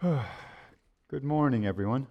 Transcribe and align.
Good 1.08 1.24
morning, 1.24 1.66
everyone. 1.66 2.06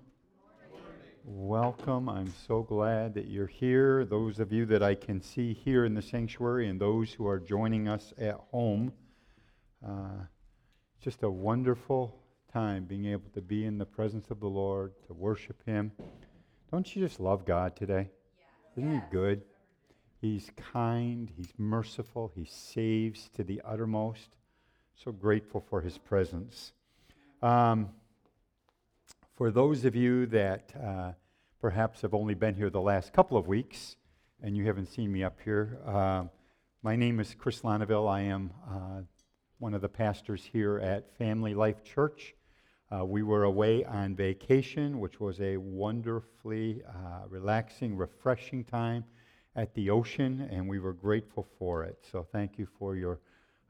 Welcome. 1.23 2.09
I'm 2.09 2.33
so 2.45 2.61
glad 2.61 3.13
that 3.13 3.27
you're 3.27 3.47
here. 3.47 4.03
Those 4.03 4.39
of 4.39 4.51
you 4.51 4.65
that 4.65 4.83
I 4.83 4.93
can 4.93 5.21
see 5.21 5.53
here 5.53 5.85
in 5.85 5.93
the 5.93 6.01
sanctuary 6.01 6.67
and 6.67 6.81
those 6.81 7.13
who 7.13 7.25
are 7.25 7.39
joining 7.39 7.87
us 7.87 8.13
at 8.17 8.35
home. 8.51 8.91
Uh, 9.81 10.25
just 10.99 11.23
a 11.23 11.29
wonderful 11.29 12.13
time 12.51 12.83
being 12.83 13.05
able 13.05 13.29
to 13.29 13.41
be 13.41 13.63
in 13.63 13.77
the 13.77 13.85
presence 13.85 14.31
of 14.31 14.41
the 14.41 14.49
Lord, 14.49 14.91
to 15.07 15.13
worship 15.13 15.65
Him. 15.65 15.93
Don't 16.69 16.93
you 16.93 17.07
just 17.07 17.21
love 17.21 17.45
God 17.45 17.77
today? 17.77 18.09
Isn't 18.75 18.95
He 18.95 19.01
good? 19.09 19.43
He's 20.19 20.51
kind, 20.73 21.31
He's 21.37 21.53
merciful, 21.57 22.33
He 22.35 22.43
saves 22.43 23.29
to 23.29 23.45
the 23.45 23.61
uttermost. 23.63 24.35
So 24.93 25.13
grateful 25.13 25.63
for 25.69 25.79
His 25.79 25.97
presence. 25.97 26.73
Um, 27.41 27.89
for 29.35 29.51
those 29.51 29.85
of 29.85 29.95
you 29.95 30.25
that 30.27 30.71
uh, 30.75 31.11
perhaps 31.61 32.01
have 32.01 32.15
only 32.15 32.33
been 32.33 32.55
here 32.55 32.71
the 32.71 32.81
last 32.81 33.13
couple 33.13 33.37
of 33.37 33.47
weeks 33.47 33.95
and 34.41 34.57
you 34.57 34.65
haven't 34.65 34.87
seen 34.87 35.11
me 35.11 35.23
up 35.23 35.37
here, 35.45 35.77
uh, 35.85 36.23
my 36.81 36.95
name 36.95 37.19
is 37.19 37.35
Chris 37.37 37.63
Lonneville. 37.63 38.07
I 38.07 38.21
am 38.21 38.51
uh, 38.67 39.01
one 39.59 39.75
of 39.75 39.81
the 39.81 39.89
pastors 39.89 40.49
here 40.51 40.79
at 40.79 41.15
Family 41.19 41.53
Life 41.53 41.83
Church. 41.83 42.33
Uh, 42.91 43.05
we 43.05 43.21
were 43.21 43.43
away 43.43 43.85
on 43.85 44.15
vacation, 44.15 44.99
which 44.99 45.19
was 45.19 45.39
a 45.39 45.57
wonderfully 45.57 46.81
uh, 46.89 47.27
relaxing, 47.29 47.95
refreshing 47.95 48.63
time 48.63 49.03
at 49.55 49.75
the 49.75 49.91
ocean, 49.91 50.47
and 50.51 50.67
we 50.67 50.79
were 50.79 50.93
grateful 50.93 51.47
for 51.59 51.83
it. 51.83 51.99
So 52.11 52.25
thank 52.31 52.57
you 52.57 52.67
for 52.79 52.95
your 52.95 53.19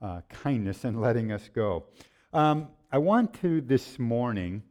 uh, 0.02 0.22
kindness 0.30 0.86
in 0.86 1.02
letting 1.02 1.34
us 1.34 1.50
go. 1.54 1.84
Um, 2.32 2.70
I 2.90 3.00
want 3.00 3.34
to 3.42 3.60
this 3.60 4.00
morning 4.00 4.64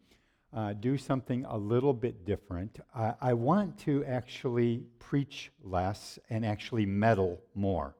uh, 0.51 0.73
do 0.73 0.97
something 0.97 1.45
a 1.45 1.59
little 1.59 1.93
bit 1.93 2.25
different. 2.25 2.81
I, 2.95 3.13
I 3.21 3.35
want 3.35 3.79
to 3.81 4.07
actually 4.07 4.85
preach 4.99 5.53
less 5.63 6.19
and 6.31 6.47
actually 6.47 6.87
meddle 6.87 7.43
more. 7.55 7.95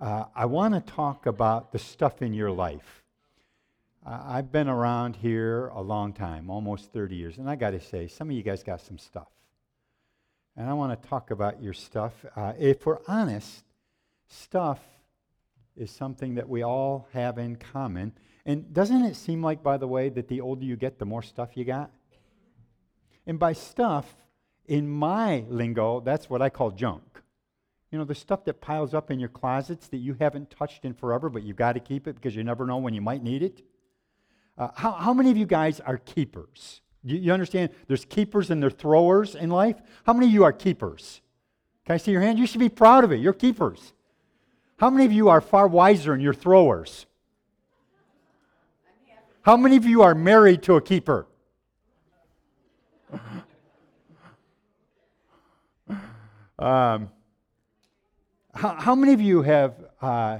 Uh, 0.00 0.24
I 0.34 0.46
want 0.46 0.72
to 0.72 0.80
talk 0.80 1.26
about 1.26 1.70
the 1.70 1.78
stuff 1.78 2.22
in 2.22 2.32
your 2.32 2.50
life. 2.50 3.04
Uh, 4.06 4.22
I've 4.24 4.50
been 4.50 4.68
around 4.68 5.16
here 5.16 5.66
a 5.66 5.82
long 5.82 6.14
time, 6.14 6.48
almost 6.48 6.90
30 6.94 7.16
years, 7.16 7.36
and 7.36 7.50
I 7.50 7.56
got 7.56 7.72
to 7.72 7.80
say, 7.80 8.08
some 8.08 8.30
of 8.30 8.36
you 8.36 8.42
guys 8.42 8.62
got 8.62 8.80
some 8.80 8.96
stuff. 8.96 9.28
And 10.56 10.66
I 10.66 10.72
want 10.72 11.02
to 11.02 11.08
talk 11.10 11.30
about 11.30 11.62
your 11.62 11.74
stuff. 11.74 12.24
Uh, 12.34 12.54
if 12.58 12.86
we're 12.86 13.00
honest, 13.06 13.64
stuff 14.28 14.80
is 15.76 15.90
something 15.90 16.36
that 16.36 16.48
we 16.48 16.62
all 16.62 17.06
have 17.12 17.36
in 17.36 17.56
common. 17.56 18.14
And 18.46 18.72
doesn't 18.72 19.04
it 19.04 19.16
seem 19.16 19.42
like, 19.42 19.62
by 19.62 19.76
the 19.76 19.88
way, 19.88 20.08
that 20.08 20.28
the 20.28 20.40
older 20.40 20.64
you 20.64 20.76
get, 20.76 21.00
the 21.00 21.04
more 21.04 21.22
stuff 21.22 21.56
you 21.56 21.64
got? 21.64 21.90
And 23.26 23.40
by 23.40 23.52
stuff, 23.52 24.06
in 24.66 24.88
my 24.88 25.44
lingo, 25.48 26.00
that's 26.00 26.30
what 26.30 26.40
I 26.40 26.48
call 26.48 26.70
junk. 26.70 27.02
You 27.90 27.98
know, 27.98 28.04
the 28.04 28.14
stuff 28.14 28.44
that 28.44 28.60
piles 28.60 28.94
up 28.94 29.10
in 29.10 29.18
your 29.18 29.28
closets 29.28 29.88
that 29.88 29.96
you 29.96 30.16
haven't 30.20 30.50
touched 30.50 30.84
in 30.84 30.94
forever, 30.94 31.28
but 31.28 31.42
you've 31.42 31.56
got 31.56 31.72
to 31.72 31.80
keep 31.80 32.06
it 32.06 32.14
because 32.14 32.36
you 32.36 32.44
never 32.44 32.66
know 32.66 32.78
when 32.78 32.94
you 32.94 33.00
might 33.00 33.22
need 33.22 33.42
it. 33.42 33.62
Uh, 34.56 34.68
how, 34.74 34.92
how 34.92 35.12
many 35.12 35.30
of 35.30 35.36
you 35.36 35.46
guys 35.46 35.80
are 35.80 35.98
keepers? 35.98 36.80
You, 37.02 37.16
you 37.18 37.32
understand? 37.32 37.70
There's 37.88 38.04
keepers 38.04 38.50
and 38.50 38.62
there's 38.62 38.74
throwers 38.74 39.34
in 39.34 39.50
life. 39.50 39.76
How 40.04 40.12
many 40.12 40.26
of 40.26 40.32
you 40.32 40.44
are 40.44 40.52
keepers? 40.52 41.20
Can 41.84 41.94
I 41.94 41.96
see 41.96 42.12
your 42.12 42.20
hand? 42.20 42.38
You 42.38 42.46
should 42.46 42.60
be 42.60 42.68
proud 42.68 43.02
of 43.02 43.10
it. 43.10 43.16
You're 43.16 43.32
keepers. 43.32 43.92
How 44.78 44.90
many 44.90 45.04
of 45.04 45.12
you 45.12 45.28
are 45.28 45.40
far 45.40 45.66
wiser 45.66 46.12
and 46.12 46.22
you're 46.22 46.34
throwers? 46.34 47.06
How 49.46 49.56
many 49.56 49.76
of 49.76 49.84
you 49.84 50.02
are 50.02 50.12
married 50.12 50.64
to 50.64 50.74
a 50.74 50.82
keeper? 50.82 51.28
um, 56.58 57.10
how, 58.52 58.74
how, 58.74 58.96
many 58.96 59.12
of 59.12 59.20
you 59.20 59.42
have, 59.42 59.84
uh, 60.02 60.38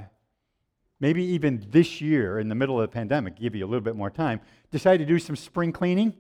maybe 0.99 1.23
even 1.23 1.65
this 1.71 2.01
year, 2.01 2.41
in 2.41 2.49
the 2.49 2.57
middle 2.57 2.81
of 2.81 2.91
the 2.91 2.93
pandemic, 2.93 3.37
give 3.37 3.55
you 3.55 3.65
a 3.65 3.69
little 3.69 3.81
bit 3.81 3.95
more 3.95 4.11
time, 4.11 4.41
decided 4.73 5.07
to 5.07 5.15
do 5.15 5.21
some 5.21 5.37
spring 5.37 5.71
cleaning? 5.71 6.13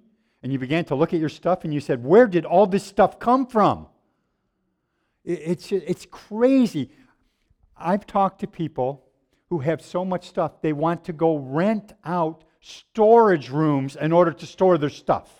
And 0.44 0.52
you 0.52 0.60
began 0.60 0.84
to 0.84 0.94
look 0.94 1.12
at 1.12 1.19
your 1.19 1.28
stuff 1.28 1.64
and 1.64 1.75
you 1.75 1.80
said, 1.80 2.04
Where 2.04 2.28
did 2.28 2.44
all 2.44 2.69
this 2.69 2.84
stuff 2.84 3.19
come 3.19 3.48
from? 3.48 3.88
It, 5.25 5.41
it's, 5.44 5.72
it's 5.72 6.06
crazy. 6.08 6.92
I've 7.76 8.06
talked 8.06 8.42
to 8.42 8.46
people 8.46 9.08
who 9.50 9.58
have 9.58 9.82
so 9.82 10.04
much 10.04 10.28
stuff, 10.28 10.62
they 10.62 10.72
want 10.72 11.04
to 11.06 11.12
go 11.12 11.36
rent 11.36 11.92
out 12.04 12.44
storage 12.66 13.49
rooms 13.49 13.94
in 13.97 14.12
order 14.12 14.32
to 14.32 14.47
store 14.47 14.77
their 14.77 14.91
stuff 14.91 15.31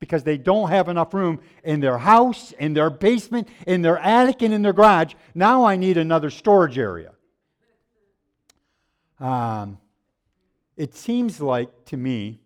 because 0.00 0.24
they 0.24 0.36
don't 0.36 0.70
have 0.70 0.88
enough 0.88 1.14
room 1.14 1.40
in 1.62 1.80
their 1.80 1.98
house, 1.98 2.52
in 2.58 2.74
their 2.74 2.90
basement, 2.90 3.48
in 3.66 3.82
their 3.82 3.98
attic, 3.98 4.42
and 4.42 4.52
in 4.52 4.62
their 4.62 4.72
garage. 4.72 5.14
Now 5.34 5.64
I 5.64 5.76
need 5.76 5.96
another 5.96 6.30
storage 6.30 6.78
area. 6.78 7.12
Um, 9.20 9.78
it 10.76 10.94
seems 10.94 11.40
like 11.40 11.70
to 11.86 11.96
me, 11.96 12.40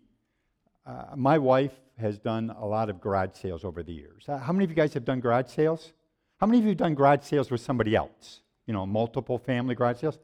uh, 0.85 1.15
my 1.15 1.37
wife 1.37 1.73
has 1.97 2.17
done 2.17 2.53
a 2.59 2.65
lot 2.65 2.89
of 2.89 2.99
garage 2.99 3.33
sales 3.33 3.63
over 3.63 3.83
the 3.83 3.93
years. 3.93 4.25
Uh, 4.27 4.37
how 4.37 4.51
many 4.51 4.65
of 4.65 4.69
you 4.69 4.75
guys 4.75 4.93
have 4.93 5.05
done 5.05 5.19
garage 5.19 5.49
sales? 5.49 5.93
How 6.37 6.47
many 6.47 6.59
of 6.59 6.65
you 6.65 6.71
have 6.71 6.77
done 6.77 6.95
garage 6.95 7.23
sales 7.23 7.49
with 7.49 7.61
somebody 7.61 7.95
else? 7.95 8.41
You 8.65 8.73
know, 8.73 8.85
multiple 8.85 9.37
family 9.37 9.75
garage 9.75 10.01
sales? 10.01 10.19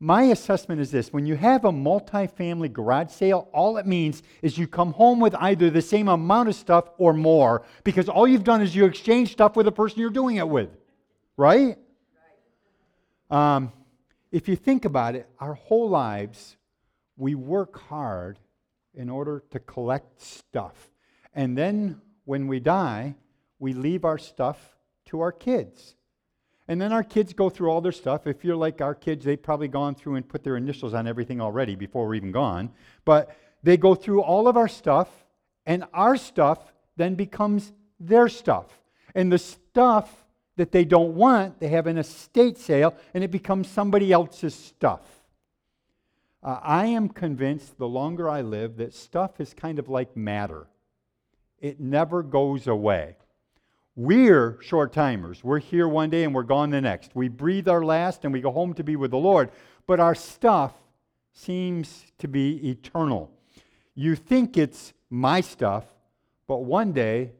My 0.00 0.24
assessment 0.24 0.80
is 0.80 0.92
this 0.92 1.12
when 1.12 1.26
you 1.26 1.34
have 1.36 1.64
a 1.64 1.72
multi-family 1.72 2.68
garage 2.68 3.10
sale, 3.10 3.48
all 3.52 3.78
it 3.78 3.86
means 3.86 4.22
is 4.42 4.56
you 4.56 4.68
come 4.68 4.92
home 4.92 5.18
with 5.18 5.34
either 5.36 5.70
the 5.70 5.82
same 5.82 6.08
amount 6.08 6.48
of 6.48 6.54
stuff 6.54 6.88
or 6.98 7.12
more 7.12 7.64
because 7.82 8.08
all 8.08 8.28
you've 8.28 8.44
done 8.44 8.62
is 8.62 8.76
you 8.76 8.84
exchange 8.84 9.32
stuff 9.32 9.56
with 9.56 9.66
the 9.66 9.72
person 9.72 10.00
you're 10.00 10.10
doing 10.10 10.36
it 10.36 10.48
with. 10.48 10.70
Right? 11.36 11.78
Um, 13.28 13.72
if 14.30 14.48
you 14.48 14.54
think 14.54 14.84
about 14.84 15.16
it, 15.16 15.28
our 15.40 15.54
whole 15.54 15.88
lives, 15.88 16.56
we 17.16 17.34
work 17.34 17.78
hard 17.78 18.38
in 18.94 19.10
order 19.10 19.42
to 19.50 19.58
collect 19.58 20.20
stuff. 20.20 20.90
And 21.34 21.58
then 21.58 22.00
when 22.24 22.46
we 22.46 22.60
die, 22.60 23.16
we 23.58 23.72
leave 23.72 24.04
our 24.04 24.18
stuff 24.18 24.76
to 25.06 25.20
our 25.20 25.32
kids. 25.32 25.96
And 26.68 26.78
then 26.78 26.92
our 26.92 27.02
kids 27.02 27.32
go 27.32 27.48
through 27.48 27.70
all 27.70 27.80
their 27.80 27.92
stuff. 27.92 28.26
If 28.26 28.44
you're 28.44 28.56
like 28.56 28.82
our 28.82 28.94
kids, 28.94 29.24
they've 29.24 29.42
probably 29.42 29.68
gone 29.68 29.94
through 29.94 30.16
and 30.16 30.28
put 30.28 30.44
their 30.44 30.56
initials 30.56 30.92
on 30.92 31.06
everything 31.06 31.40
already 31.40 31.74
before 31.74 32.06
we're 32.06 32.14
even 32.14 32.30
gone. 32.30 32.70
But 33.06 33.34
they 33.62 33.78
go 33.78 33.94
through 33.94 34.22
all 34.22 34.46
of 34.46 34.56
our 34.56 34.68
stuff, 34.68 35.08
and 35.64 35.84
our 35.94 36.16
stuff 36.16 36.72
then 36.96 37.14
becomes 37.14 37.72
their 37.98 38.28
stuff. 38.28 38.66
And 39.14 39.32
the 39.32 39.38
stuff 39.38 40.26
that 40.56 40.70
they 40.70 40.84
don't 40.84 41.14
want, 41.14 41.58
they 41.58 41.68
have 41.68 41.86
an 41.86 41.96
estate 41.96 42.58
sale, 42.58 42.94
and 43.14 43.24
it 43.24 43.30
becomes 43.30 43.68
somebody 43.68 44.12
else's 44.12 44.54
stuff. 44.54 45.00
Uh, 46.42 46.60
I 46.62 46.86
am 46.86 47.08
convinced 47.08 47.78
the 47.78 47.88
longer 47.88 48.28
I 48.28 48.42
live 48.42 48.76
that 48.76 48.92
stuff 48.92 49.40
is 49.40 49.54
kind 49.54 49.78
of 49.78 49.88
like 49.88 50.16
matter, 50.16 50.66
it 51.60 51.80
never 51.80 52.22
goes 52.22 52.66
away. 52.66 53.16
We're 53.98 54.62
short 54.62 54.92
timers. 54.92 55.42
We're 55.42 55.58
here 55.58 55.88
one 55.88 56.08
day 56.08 56.22
and 56.22 56.32
we're 56.32 56.44
gone 56.44 56.70
the 56.70 56.80
next. 56.80 57.16
We 57.16 57.26
breathe 57.26 57.66
our 57.66 57.84
last 57.84 58.22
and 58.22 58.32
we 58.32 58.40
go 58.40 58.52
home 58.52 58.72
to 58.74 58.84
be 58.84 58.94
with 58.94 59.10
the 59.10 59.18
Lord. 59.18 59.50
But 59.88 59.98
our 59.98 60.14
stuff 60.14 60.72
seems 61.32 62.04
to 62.18 62.28
be 62.28 62.70
eternal. 62.70 63.28
You 63.96 64.14
think 64.14 64.56
it's 64.56 64.92
my 65.10 65.40
stuff, 65.40 65.84
but 66.46 66.58
one 66.58 66.92
day 66.92 67.32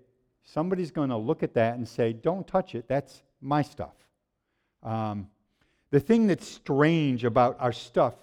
somebody's 0.43 0.91
going 0.91 1.11
to 1.11 1.17
look 1.17 1.45
at 1.45 1.55
that 1.55 1.77
and 1.77 1.87
say, 1.87 2.13
Don't 2.13 2.45
touch 2.45 2.75
it. 2.75 2.89
That's 2.89 3.23
my 3.41 3.63
stuff. 3.63 3.95
Um, 4.83 5.29
the 5.93 6.01
thing 6.01 6.27
that's 6.27 6.49
strange 6.49 7.25
about 7.25 7.57
our 7.61 7.73
stuff 7.73 8.15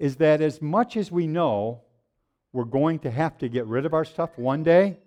is 0.00 0.16
that 0.16 0.40
as 0.40 0.60
much 0.60 0.96
as 0.96 1.12
we 1.12 1.28
know 1.28 1.82
we're 2.52 2.64
going 2.64 2.98
to 2.98 3.12
have 3.12 3.38
to 3.38 3.48
get 3.48 3.64
rid 3.66 3.86
of 3.86 3.94
our 3.94 4.04
stuff 4.04 4.36
one 4.36 4.64
day, 4.64 4.98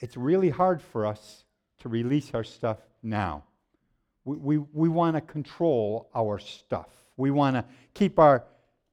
it's 0.00 0.16
really 0.16 0.50
hard 0.50 0.82
for 0.82 1.06
us 1.06 1.44
to 1.80 1.88
release 1.88 2.30
our 2.34 2.44
stuff 2.44 2.78
now. 3.02 3.44
We, 4.24 4.36
we, 4.36 4.58
we 4.72 4.88
want 4.88 5.16
to 5.16 5.20
control 5.20 6.10
our 6.14 6.38
stuff. 6.38 6.88
We 7.16 7.30
want 7.30 7.56
to 7.56 7.64
keep 7.94 8.18
our 8.18 8.44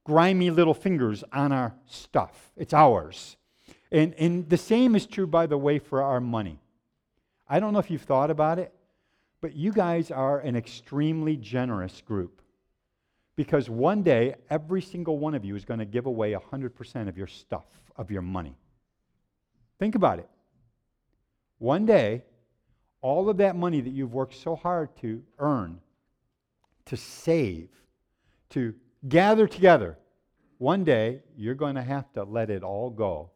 grimy 0.04 0.50
little 0.50 0.74
fingers 0.74 1.24
on 1.32 1.52
our 1.52 1.74
stuff. 1.86 2.52
It's 2.56 2.72
ours. 2.72 3.36
And, 3.90 4.14
and 4.14 4.48
the 4.48 4.56
same 4.56 4.94
is 4.94 5.06
true, 5.06 5.26
by 5.26 5.46
the 5.46 5.58
way, 5.58 5.78
for 5.78 6.02
our 6.02 6.20
money. 6.20 6.60
I 7.48 7.60
don't 7.60 7.72
know 7.72 7.78
if 7.78 7.90
you've 7.90 8.02
thought 8.02 8.30
about 8.30 8.58
it, 8.58 8.72
but 9.40 9.54
you 9.54 9.72
guys 9.72 10.10
are 10.10 10.40
an 10.40 10.56
extremely 10.56 11.36
generous 11.36 12.00
group. 12.00 12.42
Because 13.36 13.68
one 13.68 14.02
day, 14.02 14.34
every 14.48 14.80
single 14.80 15.18
one 15.18 15.34
of 15.34 15.44
you 15.44 15.54
is 15.56 15.64
going 15.64 15.78
to 15.78 15.84
give 15.84 16.06
away 16.06 16.32
100% 16.32 17.08
of 17.08 17.18
your 17.18 17.26
stuff, 17.26 17.66
of 17.96 18.10
your 18.10 18.22
money. 18.22 18.56
Think 19.78 19.94
about 19.94 20.18
it. 20.18 20.28
One 21.58 21.84
day, 21.84 22.24
all 23.00 23.28
of 23.28 23.36
that 23.38 23.56
money 23.56 23.80
that 23.80 23.90
you've 23.90 24.12
worked 24.12 24.34
so 24.34 24.56
hard 24.56 24.96
to 25.00 25.22
earn, 25.38 25.80
to 26.86 26.96
save, 26.96 27.68
to 28.50 28.74
gather 29.08 29.46
together, 29.46 29.98
one 30.58 30.84
day 30.84 31.22
you're 31.36 31.54
going 31.54 31.74
to 31.74 31.82
have 31.82 32.12
to 32.14 32.24
let 32.24 32.50
it 32.50 32.62
all 32.62 32.90
go. 32.90 33.30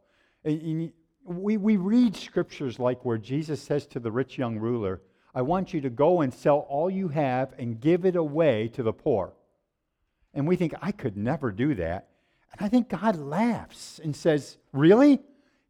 And 0.44 0.92
we, 1.24 1.56
we 1.56 1.76
read 1.76 2.16
scriptures 2.16 2.78
like 2.78 3.04
where 3.04 3.18
Jesus 3.18 3.60
says 3.60 3.86
to 3.88 4.00
the 4.00 4.10
rich 4.10 4.38
young 4.38 4.58
ruler, 4.58 5.02
I 5.34 5.42
want 5.42 5.72
you 5.72 5.80
to 5.82 5.90
go 5.90 6.22
and 6.22 6.32
sell 6.32 6.66
all 6.68 6.90
you 6.90 7.08
have 7.08 7.54
and 7.58 7.80
give 7.80 8.04
it 8.04 8.16
away 8.16 8.68
to 8.68 8.82
the 8.82 8.92
poor. 8.92 9.32
And 10.34 10.46
we 10.46 10.56
think, 10.56 10.74
I 10.80 10.92
could 10.92 11.16
never 11.16 11.52
do 11.52 11.74
that. 11.74 12.08
And 12.52 12.66
I 12.66 12.68
think 12.68 12.88
God 12.88 13.16
laughs 13.16 14.00
and 14.02 14.14
says, 14.14 14.56
Really? 14.72 15.20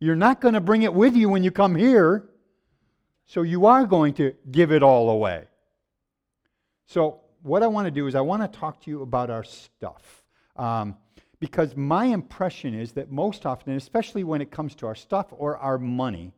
You're 0.02 0.16
not 0.16 0.40
going 0.40 0.54
to 0.54 0.62
bring 0.62 0.82
it 0.82 0.94
with 0.94 1.14
you 1.14 1.28
when 1.28 1.44
you 1.44 1.50
come 1.50 1.74
here. 1.74 2.30
So 3.30 3.42
you 3.42 3.66
are 3.66 3.86
going 3.86 4.14
to 4.14 4.34
give 4.50 4.72
it 4.72 4.82
all 4.82 5.08
away. 5.08 5.44
So, 6.86 7.20
what 7.42 7.62
I 7.62 7.68
want 7.68 7.86
to 7.86 7.92
do 7.92 8.08
is, 8.08 8.16
I 8.16 8.20
want 8.20 8.42
to 8.42 8.58
talk 8.58 8.80
to 8.80 8.90
you 8.90 9.02
about 9.02 9.30
our 9.30 9.44
stuff. 9.44 10.24
Um, 10.56 10.96
because 11.38 11.76
my 11.76 12.06
impression 12.06 12.74
is 12.74 12.90
that 12.94 13.12
most 13.12 13.46
often, 13.46 13.74
especially 13.76 14.24
when 14.24 14.40
it 14.40 14.50
comes 14.50 14.74
to 14.74 14.86
our 14.88 14.96
stuff 14.96 15.28
or 15.30 15.56
our 15.58 15.78
money, 15.78 16.32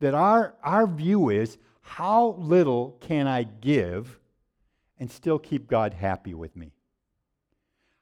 that 0.00 0.12
our, 0.12 0.56
our 0.64 0.88
view 0.88 1.28
is 1.28 1.56
how 1.82 2.34
little 2.36 2.96
can 3.00 3.28
I 3.28 3.44
give 3.44 4.18
and 4.98 5.08
still 5.08 5.38
keep 5.38 5.68
God 5.68 5.94
happy 5.94 6.34
with 6.34 6.56
me? 6.56 6.72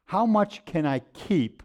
How 0.06 0.24
much 0.24 0.64
can 0.64 0.86
I 0.86 1.00
keep 1.12 1.62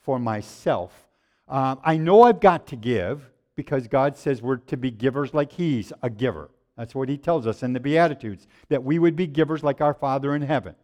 for 0.00 0.18
myself? 0.18 1.08
Um, 1.46 1.78
I 1.84 1.98
know 1.98 2.24
I've 2.24 2.40
got 2.40 2.66
to 2.66 2.76
give 2.76 3.30
because 3.56 3.88
God 3.88 4.16
says 4.16 4.42
we're 4.42 4.56
to 4.56 4.76
be 4.76 4.90
givers 4.90 5.34
like 5.34 5.52
He's 5.52 5.92
a 6.02 6.10
giver. 6.10 6.50
That's 6.76 6.94
what 6.94 7.08
He 7.08 7.18
tells 7.18 7.46
us 7.46 7.62
in 7.62 7.72
the 7.72 7.80
Beatitudes, 7.80 8.46
that 8.68 8.84
we 8.84 8.98
would 8.98 9.16
be 9.16 9.26
givers 9.26 9.62
like 9.62 9.80
our 9.80 9.94
Father 9.94 10.34
in 10.34 10.42
heaven. 10.42 10.74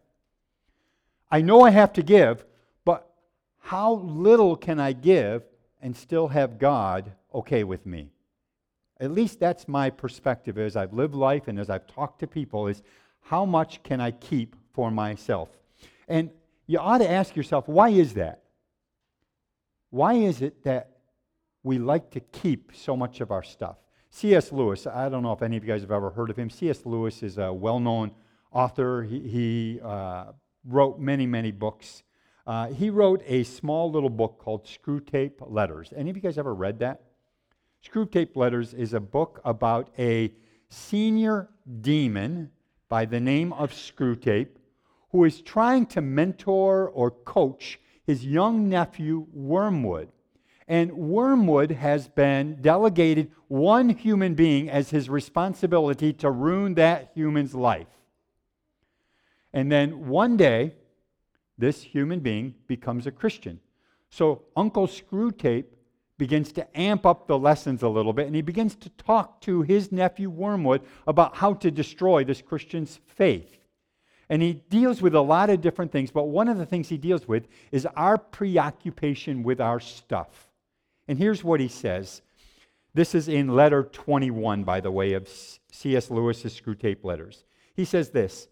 I 1.29 1.41
know 1.41 1.61
I 1.61 1.71
have 1.71 1.93
to 1.93 2.03
give, 2.03 2.45
but 2.85 3.09
how 3.59 3.93
little 3.93 4.55
can 4.55 4.79
I 4.79 4.93
give 4.93 5.43
and 5.81 5.95
still 5.95 6.27
have 6.29 6.59
God 6.59 7.11
okay 7.33 7.63
with 7.63 7.85
me? 7.85 8.11
At 8.99 9.11
least 9.11 9.39
that's 9.39 9.67
my 9.67 9.89
perspective 9.89 10.57
as 10.57 10.75
I've 10.75 10.93
lived 10.93 11.13
life 11.13 11.47
and 11.47 11.59
as 11.59 11.69
I've 11.69 11.85
talked 11.85 12.19
to 12.19 12.27
people 12.27 12.67
is 12.67 12.81
how 13.21 13.45
much 13.45 13.83
can 13.83 14.01
I 14.01 14.11
keep 14.11 14.55
for 14.73 14.89
myself? 14.89 15.49
And 16.07 16.31
you 16.65 16.79
ought 16.79 16.99
to 16.99 17.09
ask 17.09 17.35
yourself, 17.35 17.67
why 17.67 17.89
is 17.89 18.13
that? 18.15 18.43
Why 19.89 20.13
is 20.13 20.41
it 20.41 20.63
that 20.63 20.96
we 21.67 21.77
like 21.77 22.09
to 22.11 22.19
keep 22.19 22.71
so 22.73 22.97
much 22.97 23.21
of 23.21 23.31
our 23.31 23.43
stuff? 23.43 23.77
C.S. 24.09 24.51
Lewis, 24.51 24.87
I 24.87 25.09
don't 25.09 25.21
know 25.21 25.33
if 25.33 25.41
any 25.41 25.57
of 25.57 25.63
you 25.63 25.71
guys 25.71 25.81
have 25.81 25.91
ever 25.91 26.09
heard 26.09 26.29
of 26.29 26.37
him. 26.37 26.49
C.S. 26.49 26.85
Lewis 26.85 27.21
is 27.21 27.37
a 27.37 27.53
well 27.53 27.79
known 27.79 28.11
author. 28.51 29.03
He, 29.03 29.19
he 29.19 29.79
uh, 29.83 30.31
wrote 30.65 30.99
many, 30.99 31.27
many 31.27 31.51
books. 31.51 32.03
Uh, 32.47 32.67
he 32.67 32.89
wrote 32.89 33.21
a 33.27 33.43
small 33.43 33.91
little 33.91 34.09
book 34.09 34.39
called 34.39 34.65
Screwtape 34.65 35.33
Letters. 35.41 35.93
Any 35.95 36.09
of 36.09 36.15
you 36.15 36.21
guys 36.21 36.37
ever 36.37 36.55
read 36.55 36.79
that? 36.79 37.01
Screwtape 37.85 38.35
Letters 38.35 38.73
is 38.73 38.93
a 38.93 38.99
book 38.99 39.41
about 39.45 39.89
a 39.99 40.33
senior 40.69 41.49
demon 41.81 42.49
by 42.89 43.05
the 43.05 43.19
name 43.19 43.53
of 43.53 43.71
Screwtape 43.71 44.55
who 45.11 45.23
is 45.23 45.41
trying 45.41 45.85
to 45.87 46.01
mentor 46.01 46.89
or 46.89 47.11
coach 47.11 47.79
his 48.05 48.25
young 48.25 48.69
nephew, 48.69 49.27
Wormwood. 49.33 50.09
And 50.67 50.91
Wormwood 50.91 51.71
has 51.71 52.09
been 52.09 52.61
delegated 52.61 53.31
one 53.47 53.89
human 53.89 54.35
being 54.35 54.69
as 54.69 54.89
his 54.89 55.09
responsibility 55.09 56.11
to 56.13 56.29
ruin 56.29 56.73
that 56.75 57.11
human's 57.15 57.55
life. 57.55 57.87
And 59.53 59.71
then 59.71 60.07
one 60.07 60.35
day, 60.35 60.73
this 61.57 61.81
human 61.81 62.19
being 62.19 62.53
becomes 62.67 63.07
a 63.07 63.11
Christian. 63.11 63.59
So 64.09 64.43
Uncle 64.55 64.87
Screwtape 64.87 65.65
begins 66.17 66.51
to 66.51 66.79
amp 66.79 67.05
up 67.05 67.27
the 67.27 67.37
lessons 67.37 67.83
a 67.83 67.89
little 67.89 68.13
bit, 68.13 68.27
and 68.27 68.35
he 68.35 68.41
begins 68.41 68.75
to 68.75 68.89
talk 68.89 69.39
to 69.41 69.61
his 69.61 69.91
nephew 69.91 70.29
Wormwood 70.29 70.81
about 71.05 71.35
how 71.37 71.53
to 71.55 71.71
destroy 71.71 72.23
this 72.23 72.41
Christian's 72.41 72.99
faith. 73.05 73.57
And 74.29 74.41
he 74.41 74.53
deals 74.69 75.01
with 75.01 75.15
a 75.15 75.21
lot 75.21 75.49
of 75.49 75.61
different 75.61 75.91
things, 75.91 76.11
but 76.11 76.25
one 76.25 76.49
of 76.49 76.57
the 76.57 76.65
things 76.65 76.89
he 76.89 76.97
deals 76.97 77.27
with 77.27 77.47
is 77.71 77.85
our 77.95 78.17
preoccupation 78.17 79.43
with 79.43 79.61
our 79.61 79.79
stuff. 79.79 80.47
And 81.07 81.17
here's 81.17 81.43
what 81.43 81.59
he 81.59 81.67
says. 81.67 82.21
This 82.93 83.13
is 83.13 83.27
in 83.27 83.49
letter 83.49 83.83
21, 83.83 84.63
by 84.63 84.81
the 84.81 84.91
way, 84.91 85.13
of 85.13 85.29
C.S. 85.71 86.09
Lewis's 86.09 86.59
Screwtape 86.59 87.03
Letters. 87.03 87.43
He 87.75 87.85
says 87.85 88.09
this 88.09 88.47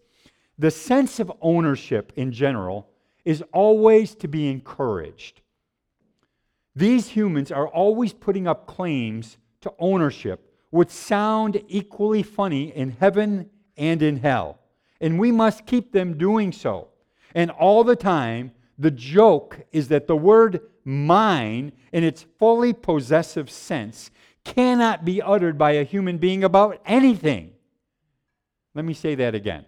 The 0.58 0.70
sense 0.70 1.18
of 1.20 1.32
ownership 1.40 2.12
in 2.16 2.32
general 2.32 2.88
is 3.24 3.42
always 3.52 4.14
to 4.14 4.28
be 4.28 4.48
encouraged. 4.48 5.40
These 6.76 7.08
humans 7.08 7.50
are 7.50 7.66
always 7.66 8.12
putting 8.12 8.46
up 8.46 8.66
claims 8.66 9.38
to 9.62 9.72
ownership, 9.78 10.54
which 10.70 10.90
sound 10.90 11.62
equally 11.68 12.22
funny 12.22 12.74
in 12.76 12.90
heaven 12.90 13.50
and 13.76 14.02
in 14.02 14.18
hell. 14.18 14.60
And 15.00 15.18
we 15.18 15.32
must 15.32 15.66
keep 15.66 15.92
them 15.92 16.16
doing 16.16 16.52
so. 16.52 16.88
And 17.34 17.50
all 17.50 17.82
the 17.82 17.96
time, 17.96 18.52
the 18.78 18.90
joke 18.90 19.60
is 19.72 19.88
that 19.88 20.06
the 20.06 20.16
word 20.16 20.60
mine, 20.86 21.72
in 21.92 22.04
its 22.04 22.24
fully 22.38 22.72
possessive 22.72 23.50
sense, 23.50 24.10
cannot 24.44 25.04
be 25.04 25.20
uttered 25.20 25.58
by 25.58 25.72
a 25.72 25.84
human 25.84 26.18
being 26.18 26.44
about 26.44 26.80
anything. 26.86 27.52
Let 28.74 28.84
me 28.84 28.94
say 28.94 29.16
that 29.16 29.34
again. 29.34 29.66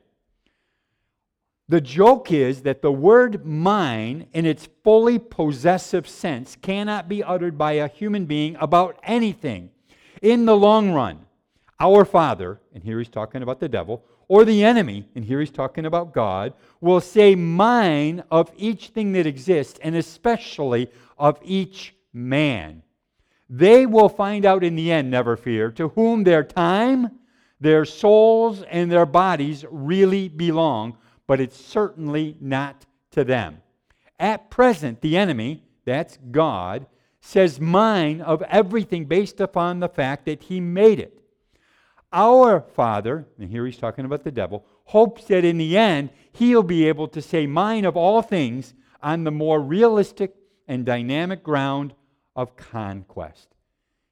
The 1.68 1.80
joke 1.82 2.32
is 2.32 2.62
that 2.62 2.80
the 2.80 2.92
word 2.92 3.44
mine, 3.44 4.28
in 4.32 4.46
its 4.46 4.68
fully 4.84 5.18
possessive 5.18 6.08
sense, 6.08 6.56
cannot 6.62 7.08
be 7.08 7.22
uttered 7.22 7.58
by 7.58 7.72
a 7.72 7.88
human 7.88 8.24
being 8.24 8.56
about 8.58 8.98
anything. 9.02 9.70
In 10.22 10.46
the 10.46 10.56
long 10.56 10.92
run, 10.92 11.26
our 11.78 12.06
Father, 12.06 12.60
and 12.72 12.82
here 12.82 12.98
he's 12.98 13.10
talking 13.10 13.42
about 13.42 13.60
the 13.60 13.68
devil, 13.68 14.02
or 14.28 14.44
the 14.44 14.64
enemy, 14.64 15.08
and 15.14 15.24
here 15.24 15.40
he's 15.40 15.50
talking 15.50 15.86
about 15.86 16.12
God, 16.12 16.52
will 16.80 17.00
say 17.00 17.34
mine 17.34 18.22
of 18.30 18.50
each 18.56 18.88
thing 18.88 19.12
that 19.12 19.26
exists, 19.26 19.78
and 19.82 19.94
especially 19.94 20.90
of 21.18 21.38
each 21.42 21.94
man. 22.12 22.82
They 23.50 23.86
will 23.86 24.08
find 24.08 24.44
out 24.44 24.62
in 24.62 24.76
the 24.76 24.92
end, 24.92 25.10
never 25.10 25.36
fear, 25.36 25.70
to 25.72 25.88
whom 25.88 26.24
their 26.24 26.44
time, 26.44 27.18
their 27.60 27.84
souls, 27.84 28.62
and 28.62 28.92
their 28.92 29.06
bodies 29.06 29.64
really 29.70 30.28
belong 30.28 30.96
but 31.28 31.40
it's 31.40 31.62
certainly 31.62 32.36
not 32.40 32.86
to 33.12 33.22
them. 33.22 33.62
At 34.18 34.50
present, 34.50 35.00
the 35.00 35.16
enemy, 35.16 35.62
that's 35.84 36.18
God, 36.32 36.86
says 37.20 37.60
mine 37.60 38.20
of 38.20 38.42
everything 38.42 39.04
based 39.04 39.38
upon 39.38 39.78
the 39.78 39.88
fact 39.88 40.24
that 40.24 40.44
he 40.44 40.58
made 40.58 40.98
it. 40.98 41.20
Our 42.12 42.60
Father, 42.60 43.26
and 43.38 43.50
here 43.50 43.66
he's 43.66 43.76
talking 43.76 44.06
about 44.06 44.24
the 44.24 44.32
devil, 44.32 44.64
hopes 44.84 45.26
that 45.26 45.44
in 45.44 45.58
the 45.58 45.76
end 45.76 46.08
he'll 46.32 46.62
be 46.62 46.88
able 46.88 47.06
to 47.08 47.20
say 47.20 47.46
mine 47.46 47.84
of 47.84 47.96
all 47.96 48.22
things 48.22 48.72
on 49.02 49.24
the 49.24 49.30
more 49.30 49.60
realistic 49.60 50.34
and 50.68 50.84
dynamic 50.84 51.42
ground 51.42 51.94
of 52.36 52.56
conquest. 52.56 53.48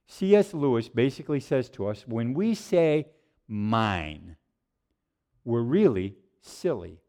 C.S. 0.09 0.55
Lewis 0.55 0.89
basically 0.89 1.41
says 1.41 1.69
to 1.71 1.87
us 1.87 2.05
when 2.09 2.35
we 2.35 2.55
say 2.55 3.07
mine, 3.47 4.37
we're 5.45 5.63
really 5.63 6.17
silly 6.41 7.01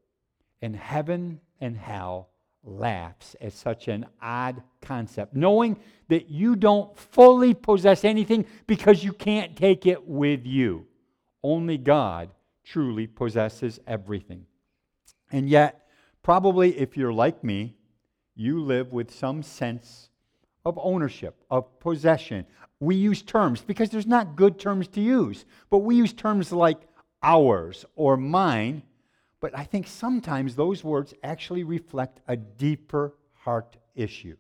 and 0.62 0.76
heaven 0.76 1.40
and 1.62 1.78
hell 1.78 2.30
laughs 2.64 3.36
at 3.40 3.54
such 3.54 3.88
an 3.88 4.06
odd 4.22 4.62
concept, 4.82 5.34
knowing 5.34 5.80
that 6.10 6.30
you 6.30 6.56
don't 6.56 6.96
fully 6.98 7.54
possess 7.54 8.04
anything 8.04 8.46
because 8.66 9.04
you 9.04 9.14
can't 9.14 9.56
take 9.56 9.86
it 9.86 10.06
with 10.08 10.46
you. 10.46 10.86
Only 11.44 11.78
God 11.78 12.30
truly 12.64 13.08
possesses 13.08 13.80
everything. 13.88 14.46
And 15.32 15.50
yet, 15.50 15.88
probably 16.24 16.78
if 16.78 16.98
you're 16.98 17.14
like 17.14 17.44
me, 17.44 17.78
you 18.38 18.62
live 18.62 18.94
with 18.94 19.14
some 19.14 19.44
sense 19.44 20.10
of 20.66 20.80
ownership, 20.82 21.36
of 21.50 21.80
possession. 21.80 22.46
We 22.80 22.96
use 22.96 23.22
terms 23.22 23.62
because 23.62 23.90
there's 23.90 24.08
not 24.08 24.36
good 24.36 24.60
terms 24.60 24.88
to 24.90 25.02
use, 25.02 25.46
but 25.70 25.80
we 25.80 25.96
use 25.96 26.14
terms 26.14 26.52
like 26.52 26.80
ours 27.24 27.86
or 27.96 28.16
mine 28.18 28.84
but 29.40 29.58
I 29.58 29.64
think 29.64 29.88
sometimes 29.88 30.56
those 30.56 30.84
words 30.84 31.14
actually 31.24 31.64
reflect 31.64 32.22
a 32.28 32.36
deeper 32.36 33.14
heart 33.34 33.78
issue. 33.96 34.38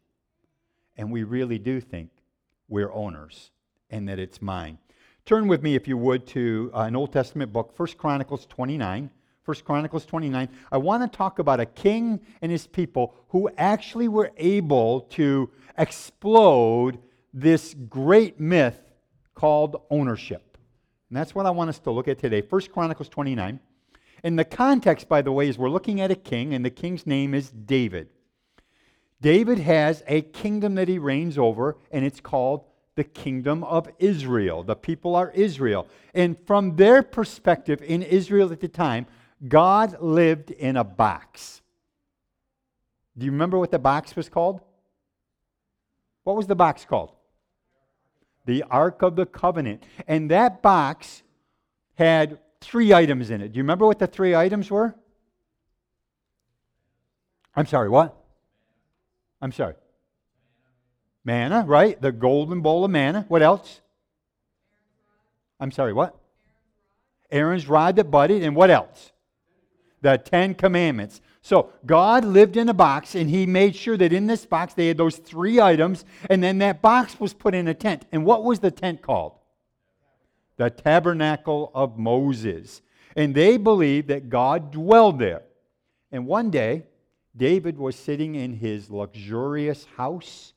And 0.95 1.11
we 1.11 1.23
really 1.23 1.59
do 1.59 1.79
think 1.79 2.09
we're 2.67 2.91
owners 2.91 3.51
and 3.89 4.09
that 4.09 4.17
it's 4.17 4.41
mine. 4.41 4.79
Turn 5.25 5.47
with 5.47 5.61
me, 5.61 5.75
if 5.75 5.87
you 5.87 5.97
would, 5.97 6.25
to 6.27 6.71
uh, 6.73 6.81
an 6.81 6.95
Old 6.95 7.13
Testament 7.13 7.53
book, 7.53 7.77
1 7.77 7.89
Chronicles 7.97 8.45
29. 8.47 9.09
1 9.47 9.55
Chronicles 9.63 10.05
29. 10.05 10.49
I 10.73 10.77
want 10.77 11.09
to 11.09 11.17
talk 11.17 11.39
about 11.39 11.61
a 11.61 11.65
king 11.65 12.19
and 12.41 12.51
his 12.51 12.67
people 12.67 13.15
who 13.29 13.49
actually 13.57 14.09
were 14.09 14.31
able 14.35 15.01
to 15.11 15.49
explode 15.77 16.99
this 17.33 17.73
great 17.87 18.41
myth 18.41 18.77
called 19.35 19.81
ownership. 19.89 20.57
And 21.09 21.15
that's 21.15 21.33
what 21.33 21.45
I 21.45 21.51
want 21.51 21.69
us 21.69 21.79
to 21.79 21.91
look 21.91 22.09
at 22.09 22.19
today. 22.19 22.41
1 22.41 22.61
Chronicles 22.73 23.07
29. 23.07 23.61
And 24.21 24.37
the 24.37 24.43
context, 24.43 25.07
by 25.07 25.21
the 25.21 25.31
way, 25.31 25.47
is 25.47 25.57
we're 25.57 25.69
looking 25.69 26.01
at 26.01 26.11
a 26.11 26.15
king, 26.15 26.53
and 26.53 26.65
the 26.65 26.69
king's 26.69 27.07
name 27.07 27.33
is 27.33 27.49
David. 27.49 28.09
David 29.21 29.59
has 29.59 30.03
a 30.07 30.23
kingdom 30.23 30.75
that 30.75 30.89
he 30.89 30.99
reigns 30.99 31.37
over, 31.37 31.77
and 31.89 32.03
it's 32.03 32.19
called 32.19 32.65
the 32.97 33.05
kingdom 33.05 33.63
of 33.63 33.87
Israel. 33.97 34.63
The 34.63 34.75
people 34.75 35.15
are 35.15 35.31
Israel. 35.31 35.87
And 36.13 36.37
from 36.37 36.75
their 36.75 37.01
perspective 37.01 37.81
in 37.81 38.03
Israel 38.03 38.51
at 38.51 38.59
the 38.59 38.67
time, 38.67 39.05
God 39.45 40.01
lived 40.01 40.51
in 40.51 40.77
a 40.77 40.83
box. 40.83 41.61
Do 43.17 43.25
you 43.25 43.31
remember 43.31 43.57
what 43.57 43.71
the 43.71 43.79
box 43.79 44.15
was 44.15 44.29
called? 44.29 44.61
What 46.23 46.35
was 46.35 46.47
the 46.47 46.55
box 46.55 46.85
called? 46.85 47.11
The 48.45 48.63
Ark 48.63 49.01
of 49.01 49.15
the 49.15 49.25
Covenant. 49.25 49.83
And 50.07 50.31
that 50.31 50.61
box 50.61 51.23
had 51.95 52.39
three 52.61 52.93
items 52.93 53.29
in 53.29 53.41
it. 53.41 53.51
Do 53.51 53.57
you 53.57 53.63
remember 53.63 53.85
what 53.85 53.99
the 53.99 54.07
three 54.07 54.35
items 54.35 54.69
were? 54.69 54.95
I'm 57.55 57.65
sorry, 57.65 57.89
what? 57.89 58.15
I'm 59.41 59.51
sorry. 59.51 59.75
Manna, 61.23 61.63
right? 61.67 61.99
The 62.01 62.11
golden 62.11 62.61
bowl 62.61 62.85
of 62.85 62.91
manna. 62.91 63.25
What 63.27 63.41
else? 63.41 63.81
I'm 65.59 65.71
sorry, 65.71 65.91
what? 65.91 66.15
Aaron's 67.31 67.67
rod 67.67 67.95
that 67.97 68.09
budded, 68.11 68.43
and 68.43 68.55
what 68.55 68.69
else? 68.69 69.11
The 70.07 70.17
Ten 70.17 70.55
Commandments. 70.55 71.19
So 71.41 71.73
God 71.85 72.23
lived 72.23 72.55
in 72.55 72.69
a 72.69 72.73
box, 72.73 73.13
and 73.13 73.29
He 73.29 73.45
made 73.45 73.75
sure 73.75 73.97
that 73.97 74.13
in 74.13 74.25
this 74.25 74.45
box 74.45 74.73
they 74.73 74.87
had 74.87 74.95
those 74.95 75.17
three 75.17 75.59
items, 75.59 76.05
and 76.29 76.41
then 76.41 76.59
that 76.59 76.81
box 76.81 77.19
was 77.19 77.33
put 77.33 77.53
in 77.53 77.67
a 77.67 77.73
tent. 77.73 78.05
And 78.13 78.23
what 78.23 78.45
was 78.45 78.59
the 78.59 78.71
tent 78.71 79.01
called? 79.01 79.33
The 80.55 80.69
Tabernacle 80.69 81.73
of 81.75 81.99
Moses. 81.99 82.81
And 83.17 83.35
they 83.35 83.57
believed 83.57 84.07
that 84.07 84.29
God 84.29 84.71
dwelled 84.71 85.19
there. 85.19 85.43
And 86.09 86.25
one 86.25 86.51
day, 86.51 86.83
David 87.35 87.77
was 87.77 87.97
sitting 87.97 88.35
in 88.35 88.53
his 88.53 88.89
luxurious 88.89 89.85
house, 89.97 90.53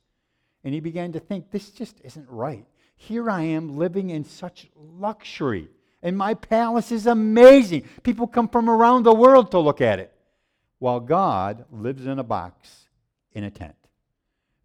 and 0.62 0.72
he 0.72 0.78
began 0.78 1.10
to 1.10 1.18
think, 1.18 1.50
this 1.50 1.70
just 1.70 2.00
isn't 2.04 2.28
right. 2.30 2.66
Here 2.94 3.28
I 3.28 3.42
am 3.42 3.76
living 3.76 4.10
in 4.10 4.24
such 4.24 4.68
luxury, 4.76 5.70
and 6.02 6.16
my 6.16 6.34
palace 6.34 6.92
is 6.92 7.06
amazing. 7.06 7.84
People 8.02 8.26
come 8.26 8.48
from 8.48 8.68
around 8.68 9.02
the 9.02 9.14
world 9.14 9.50
to 9.50 9.58
look 9.58 9.80
at 9.80 9.98
it, 9.98 10.12
while 10.78 11.00
God 11.00 11.64
lives 11.70 12.06
in 12.06 12.18
a 12.18 12.24
box 12.24 12.86
in 13.32 13.44
a 13.44 13.50
tent. 13.50 13.74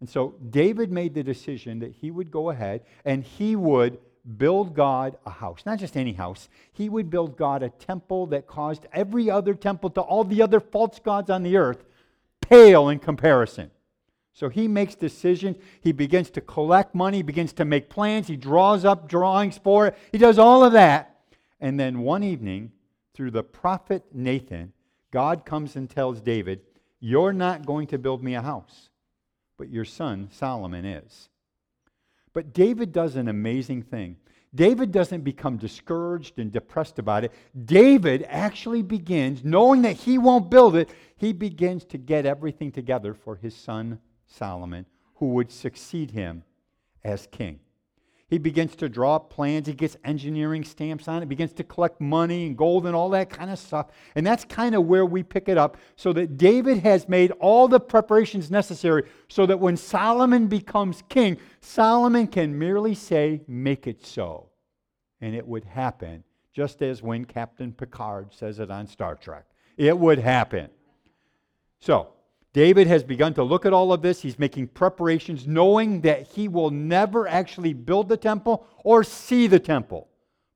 And 0.00 0.08
so 0.08 0.34
David 0.50 0.92
made 0.92 1.14
the 1.14 1.22
decision 1.22 1.78
that 1.80 1.92
he 1.92 2.10
would 2.10 2.30
go 2.30 2.50
ahead 2.50 2.82
and 3.04 3.24
he 3.24 3.56
would 3.56 3.98
build 4.36 4.74
God 4.74 5.16
a 5.24 5.30
house, 5.30 5.62
not 5.64 5.78
just 5.78 5.96
any 5.96 6.12
house. 6.12 6.48
He 6.72 6.88
would 6.88 7.10
build 7.10 7.36
God 7.36 7.62
a 7.62 7.70
temple 7.70 8.26
that 8.26 8.46
caused 8.46 8.86
every 8.92 9.30
other 9.30 9.54
temple 9.54 9.90
to 9.90 10.00
all 10.00 10.24
the 10.24 10.42
other 10.42 10.60
false 10.60 10.98
gods 10.98 11.30
on 11.30 11.42
the 11.42 11.56
earth 11.56 11.84
pale 12.40 12.88
in 12.88 12.98
comparison. 12.98 13.70
So 14.32 14.48
he 14.48 14.68
makes 14.68 14.94
decisions. 14.94 15.56
He 15.80 15.92
begins 15.92 16.30
to 16.30 16.40
collect 16.40 16.94
money, 16.94 17.22
begins 17.22 17.52
to 17.54 17.64
make 17.64 17.88
plans. 17.88 18.26
He 18.26 18.36
draws 18.36 18.84
up 18.84 19.08
drawings 19.08 19.58
for 19.58 19.86
it. 19.86 19.98
He 20.12 20.18
does 20.18 20.38
all 20.38 20.62
of 20.62 20.72
that. 20.72 21.15
And 21.60 21.78
then 21.78 22.00
one 22.00 22.22
evening, 22.22 22.72
through 23.14 23.30
the 23.30 23.42
prophet 23.42 24.04
Nathan, 24.12 24.72
God 25.10 25.46
comes 25.46 25.76
and 25.76 25.88
tells 25.88 26.20
David, 26.20 26.60
You're 27.00 27.32
not 27.32 27.64
going 27.64 27.86
to 27.88 27.98
build 27.98 28.22
me 28.22 28.34
a 28.34 28.42
house, 28.42 28.90
but 29.56 29.70
your 29.70 29.84
son 29.84 30.28
Solomon 30.30 30.84
is. 30.84 31.28
But 32.32 32.52
David 32.52 32.92
does 32.92 33.16
an 33.16 33.28
amazing 33.28 33.82
thing. 33.82 34.16
David 34.54 34.92
doesn't 34.92 35.22
become 35.22 35.56
discouraged 35.56 36.38
and 36.38 36.52
depressed 36.52 36.98
about 36.98 37.24
it. 37.24 37.32
David 37.64 38.24
actually 38.28 38.82
begins, 38.82 39.44
knowing 39.44 39.82
that 39.82 39.96
he 39.96 40.18
won't 40.18 40.50
build 40.50 40.76
it, 40.76 40.90
he 41.16 41.32
begins 41.32 41.84
to 41.86 41.98
get 41.98 42.26
everything 42.26 42.72
together 42.72 43.14
for 43.14 43.36
his 43.36 43.54
son 43.54 43.98
Solomon, 44.26 44.86
who 45.16 45.26
would 45.30 45.50
succeed 45.50 46.10
him 46.10 46.42
as 47.04 47.26
king. 47.30 47.60
He 48.28 48.38
begins 48.38 48.74
to 48.76 48.88
draw 48.88 49.16
up 49.16 49.30
plans. 49.30 49.68
He 49.68 49.72
gets 49.72 49.96
engineering 50.04 50.64
stamps 50.64 51.06
on 51.06 51.22
it, 51.22 51.28
begins 51.28 51.52
to 51.54 51.64
collect 51.64 52.00
money 52.00 52.46
and 52.46 52.56
gold 52.56 52.86
and 52.86 52.96
all 52.96 53.08
that 53.10 53.30
kind 53.30 53.50
of 53.50 53.58
stuff. 53.58 53.86
And 54.16 54.26
that's 54.26 54.44
kind 54.44 54.74
of 54.74 54.86
where 54.86 55.06
we 55.06 55.22
pick 55.22 55.48
it 55.48 55.56
up 55.56 55.76
so 55.94 56.12
that 56.14 56.36
David 56.36 56.78
has 56.78 57.08
made 57.08 57.30
all 57.38 57.68
the 57.68 57.78
preparations 57.78 58.50
necessary 58.50 59.04
so 59.28 59.46
that 59.46 59.60
when 59.60 59.76
Solomon 59.76 60.48
becomes 60.48 61.04
king, 61.08 61.36
Solomon 61.60 62.26
can 62.26 62.58
merely 62.58 62.94
say, 62.94 63.42
Make 63.46 63.86
it 63.86 64.04
so. 64.04 64.50
And 65.20 65.34
it 65.34 65.46
would 65.46 65.64
happen, 65.64 66.24
just 66.52 66.82
as 66.82 67.02
when 67.02 67.24
Captain 67.26 67.72
Picard 67.72 68.34
says 68.34 68.58
it 68.58 68.72
on 68.72 68.88
Star 68.88 69.14
Trek. 69.14 69.44
It 69.76 69.96
would 69.96 70.18
happen. 70.18 70.68
So, 71.78 72.08
David 72.56 72.86
has 72.86 73.04
begun 73.04 73.34
to 73.34 73.42
look 73.42 73.66
at 73.66 73.74
all 73.74 73.92
of 73.92 74.00
this. 74.00 74.22
He's 74.22 74.38
making 74.38 74.68
preparations, 74.68 75.46
knowing 75.46 76.00
that 76.00 76.26
he 76.26 76.48
will 76.48 76.70
never 76.70 77.28
actually 77.28 77.74
build 77.74 78.08
the 78.08 78.16
temple 78.16 78.66
or 78.82 79.04
see 79.04 79.46
the 79.46 79.60
temple. 79.60 80.08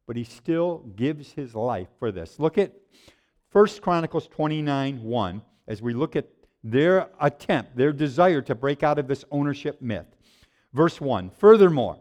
But 0.07 0.17
he 0.17 0.25
still 0.25 0.79
gives 0.97 1.33
his 1.33 1.55
life 1.55 1.89
for 1.99 2.11
this. 2.11 2.39
Look 2.39 2.57
at 2.57 2.73
1 3.53 3.67
Chronicles 3.83 4.29
29 4.29 5.03
1 5.03 5.43
as 5.69 5.83
we 5.83 5.93
look 5.93 6.17
at 6.17 6.27
their 6.65 7.11
attempt, 7.21 7.77
their 7.77 7.93
desire 7.93 8.41
to 8.41 8.55
break 8.55 8.83
out 8.83 8.99
of 8.99 9.07
this 9.07 9.27
ownership 9.31 9.83
myth. 9.83 10.07
Verse 10.73 11.03
1 11.03 11.29
Furthermore, 11.29 11.99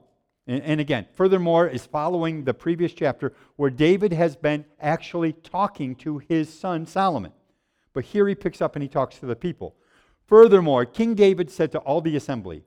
and, 0.47 0.63
and 0.63 0.79
again, 0.79 1.07
furthermore 1.13 1.67
is 1.67 1.85
following 1.85 2.45
the 2.45 2.53
previous 2.53 2.93
chapter 2.93 3.33
where 3.57 3.69
David 3.69 4.13
has 4.13 4.37
been 4.37 4.63
actually 4.79 5.33
talking 5.33 5.93
to 5.95 6.19
his 6.19 6.47
son 6.47 6.85
Solomon. 6.85 7.33
But 7.91 8.05
here 8.05 8.29
he 8.29 8.35
picks 8.35 8.61
up 8.61 8.77
and 8.77 8.83
he 8.83 8.87
talks 8.87 9.17
to 9.17 9.25
the 9.25 9.35
people. 9.35 9.75
Furthermore, 10.29 10.85
King 10.85 11.15
David 11.15 11.49
said 11.49 11.71
to 11.71 11.79
all 11.79 12.01
the 12.01 12.15
assembly, 12.15 12.61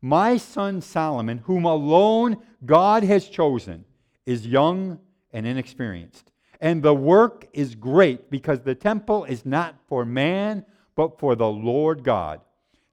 My 0.00 0.36
son 0.36 0.80
Solomon, 0.80 1.38
whom 1.38 1.64
alone 1.64 2.36
God 2.64 3.02
has 3.02 3.28
chosen, 3.28 3.84
is 4.24 4.46
young 4.46 5.00
and 5.32 5.44
inexperienced. 5.44 6.30
And 6.60 6.80
the 6.80 6.94
work 6.94 7.48
is 7.52 7.74
great 7.74 8.30
because 8.30 8.60
the 8.60 8.76
temple 8.76 9.24
is 9.24 9.44
not 9.44 9.74
for 9.88 10.04
man, 10.04 10.64
but 10.94 11.18
for 11.18 11.34
the 11.34 11.48
Lord 11.48 12.04
God. 12.04 12.40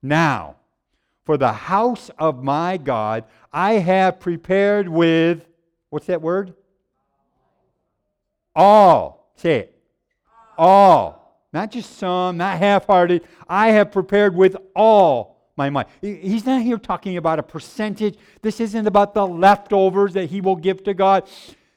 Now, 0.01 0.55
for 1.23 1.37
the 1.37 1.53
house 1.53 2.09
of 2.17 2.43
my 2.43 2.77
God, 2.77 3.25
I 3.53 3.73
have 3.73 4.19
prepared 4.19 4.89
with, 4.89 5.45
what's 5.91 6.07
that 6.07 6.23
word? 6.23 6.55
All. 8.55 9.31
Say 9.35 9.59
it. 9.59 9.81
All 10.57 11.18
not 11.51 11.71
just 11.71 11.97
some, 11.97 12.37
not 12.37 12.57
half 12.57 12.85
hearted. 12.85 13.23
I 13.47 13.69
have 13.69 13.91
prepared 13.91 14.35
with 14.35 14.55
all 14.75 15.37
my 15.57 15.69
might. 15.69 15.87
He's 16.01 16.45
not 16.45 16.61
here 16.61 16.77
talking 16.77 17.17
about 17.17 17.39
a 17.39 17.43
percentage. 17.43 18.17
This 18.41 18.59
isn't 18.59 18.87
about 18.87 19.13
the 19.13 19.27
leftovers 19.27 20.13
that 20.13 20.29
he 20.29 20.41
will 20.41 20.55
give 20.55 20.83
to 20.85 20.93
God. 20.93 21.27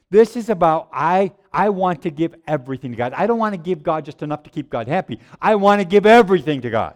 This 0.09 0.37
is 0.37 0.49
about 0.49 0.89
I, 0.93 1.33
I 1.51 1.69
want 1.69 2.03
to 2.03 2.11
give 2.11 2.35
everything 2.47 2.91
to 2.91 2.97
God. 2.97 3.13
I 3.13 3.27
don't 3.27 3.39
want 3.39 3.53
to 3.53 3.57
give 3.57 3.83
God 3.83 4.05
just 4.05 4.21
enough 4.21 4.43
to 4.43 4.49
keep 4.49 4.69
God 4.69 4.87
happy. 4.87 5.19
I 5.41 5.55
want 5.55 5.81
to 5.81 5.85
give 5.85 6.05
everything 6.05 6.61
to 6.61 6.69
God. 6.69 6.95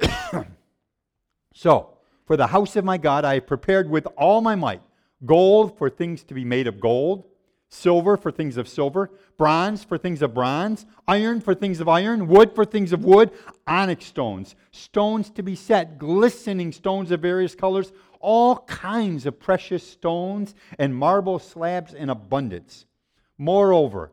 so, 1.54 1.98
for 2.26 2.36
the 2.36 2.46
house 2.46 2.76
of 2.76 2.84
my 2.84 2.98
God, 2.98 3.24
I 3.24 3.34
have 3.34 3.46
prepared 3.46 3.90
with 3.90 4.06
all 4.16 4.40
my 4.40 4.54
might 4.54 4.80
gold 5.26 5.76
for 5.76 5.90
things 5.90 6.22
to 6.22 6.34
be 6.34 6.44
made 6.44 6.66
of 6.66 6.80
gold 6.80 7.24
silver 7.70 8.16
for 8.16 8.30
things 8.30 8.56
of 8.56 8.68
silver, 8.68 9.10
bronze 9.36 9.84
for 9.84 9.98
things 9.98 10.22
of 10.22 10.34
bronze, 10.34 10.86
iron 11.06 11.40
for 11.40 11.54
things 11.54 11.80
of 11.80 11.88
iron, 11.88 12.26
wood 12.26 12.54
for 12.54 12.64
things 12.64 12.92
of 12.92 13.04
wood, 13.04 13.30
onyx 13.66 14.06
stones, 14.06 14.54
stones 14.72 15.30
to 15.30 15.42
be 15.42 15.54
set, 15.54 15.98
glistening 15.98 16.72
stones 16.72 17.10
of 17.10 17.20
various 17.20 17.54
colors, 17.54 17.92
all 18.20 18.56
kinds 18.60 19.26
of 19.26 19.38
precious 19.38 19.88
stones, 19.88 20.54
and 20.78 20.94
marble 20.94 21.38
slabs 21.38 21.94
in 21.94 22.10
abundance. 22.10 22.86
Moreover, 23.36 24.12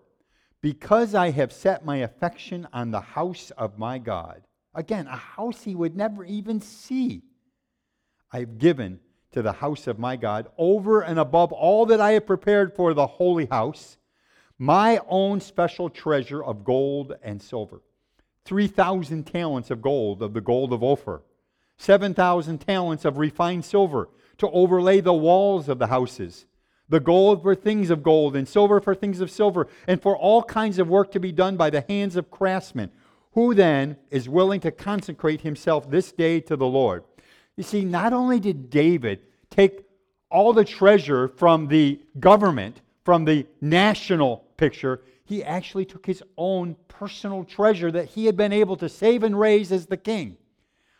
because 0.61 1.15
I 1.15 1.31
have 1.31 1.51
set 1.51 1.85
my 1.85 1.97
affection 1.97 2.67
on 2.73 2.91
the 2.91 3.01
house 3.01 3.51
of 3.51 3.79
my 3.79 3.97
God, 3.97 4.41
again, 4.73 5.07
a 5.07 5.15
house 5.15 5.63
he 5.63 5.75
would 5.75 5.95
never 5.95 6.23
even 6.23 6.61
see, 6.61 7.23
I've 8.31 8.57
given 8.57 8.99
to 9.35 9.41
the 9.41 9.51
house 9.51 9.85
of 9.85 9.99
my 9.99 10.15
God, 10.15 10.47
over 10.57 11.01
and 11.01 11.19
above 11.19 11.51
all 11.51 11.85
that 11.87 11.99
I 11.99 12.13
have 12.13 12.25
prepared 12.25 12.73
for 12.73 12.93
the 12.93 13.05
holy 13.05 13.47
house, 13.47 13.97
my 14.57 15.01
own 15.09 15.41
special 15.41 15.89
treasure 15.89 16.41
of 16.41 16.63
gold 16.63 17.13
and 17.21 17.41
silver. 17.41 17.81
3,000 18.45 19.25
talents 19.25 19.69
of 19.69 19.81
gold, 19.81 20.23
of 20.23 20.33
the 20.33 20.39
gold 20.39 20.71
of 20.71 20.81
Ophir, 20.81 21.21
7,000 21.75 22.59
talents 22.59 23.03
of 23.03 23.17
refined 23.17 23.65
silver 23.65 24.07
to 24.37 24.49
overlay 24.51 25.01
the 25.01 25.13
walls 25.13 25.67
of 25.67 25.79
the 25.79 25.87
houses. 25.87 26.45
The 26.87 27.01
gold 27.01 27.41
for 27.41 27.55
things 27.55 27.89
of 27.89 28.03
gold, 28.03 28.37
and 28.37 28.47
silver 28.47 28.79
for 28.79 28.95
things 28.95 29.19
of 29.19 29.29
silver, 29.29 29.67
and 29.85 30.01
for 30.01 30.15
all 30.15 30.43
kinds 30.43 30.79
of 30.79 30.87
work 30.87 31.11
to 31.11 31.19
be 31.19 31.33
done 31.33 31.57
by 31.57 31.69
the 31.69 31.83
hands 31.89 32.15
of 32.15 32.31
craftsmen. 32.31 32.89
Who 33.33 33.53
then 33.53 33.97
is 34.11 34.29
willing 34.29 34.61
to 34.61 34.71
consecrate 34.71 35.41
himself 35.41 35.89
this 35.91 36.13
day 36.13 36.39
to 36.39 36.55
the 36.55 36.67
Lord? 36.67 37.03
You 37.57 37.63
see, 37.63 37.85
not 37.85 38.13
only 38.13 38.39
did 38.39 38.69
David 38.69 39.21
take 39.49 39.85
all 40.29 40.53
the 40.53 40.65
treasure 40.65 41.27
from 41.27 41.67
the 41.67 42.01
government, 42.19 42.81
from 43.03 43.25
the 43.25 43.45
national 43.61 44.45
picture, 44.57 45.01
he 45.23 45.43
actually 45.43 45.85
took 45.85 46.05
his 46.05 46.21
own 46.37 46.75
personal 46.87 47.43
treasure 47.43 47.91
that 47.91 48.09
he 48.09 48.25
had 48.25 48.35
been 48.35 48.53
able 48.53 48.75
to 48.77 48.89
save 48.89 49.23
and 49.23 49.39
raise 49.39 49.71
as 49.71 49.85
the 49.85 49.97
king. 49.97 50.37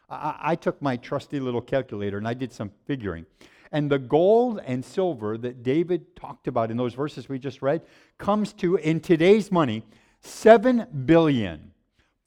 I, 0.10 0.36
I 0.40 0.56
took 0.56 0.82
my 0.82 0.98
trusty 0.98 1.40
little 1.40 1.62
calculator 1.62 2.18
and 2.18 2.28
I 2.28 2.34
did 2.34 2.52
some 2.52 2.72
figuring. 2.86 3.26
And 3.72 3.92
the 3.92 4.00
gold 4.00 4.62
and 4.66 4.86
silver 4.86 5.38
that 5.40 5.64
David 5.64 6.16
talked 6.16 6.48
about 6.48 6.72
in 6.72 6.78
those 6.78 6.94
verses 6.94 7.28
we 7.28 7.40
just 7.40 7.62
read 7.62 7.82
comes 8.18 8.54
to, 8.54 8.78
in 8.78 9.00
today's 9.00 9.52
money, 9.52 9.84
seven 10.22 10.88
billion 11.06 11.72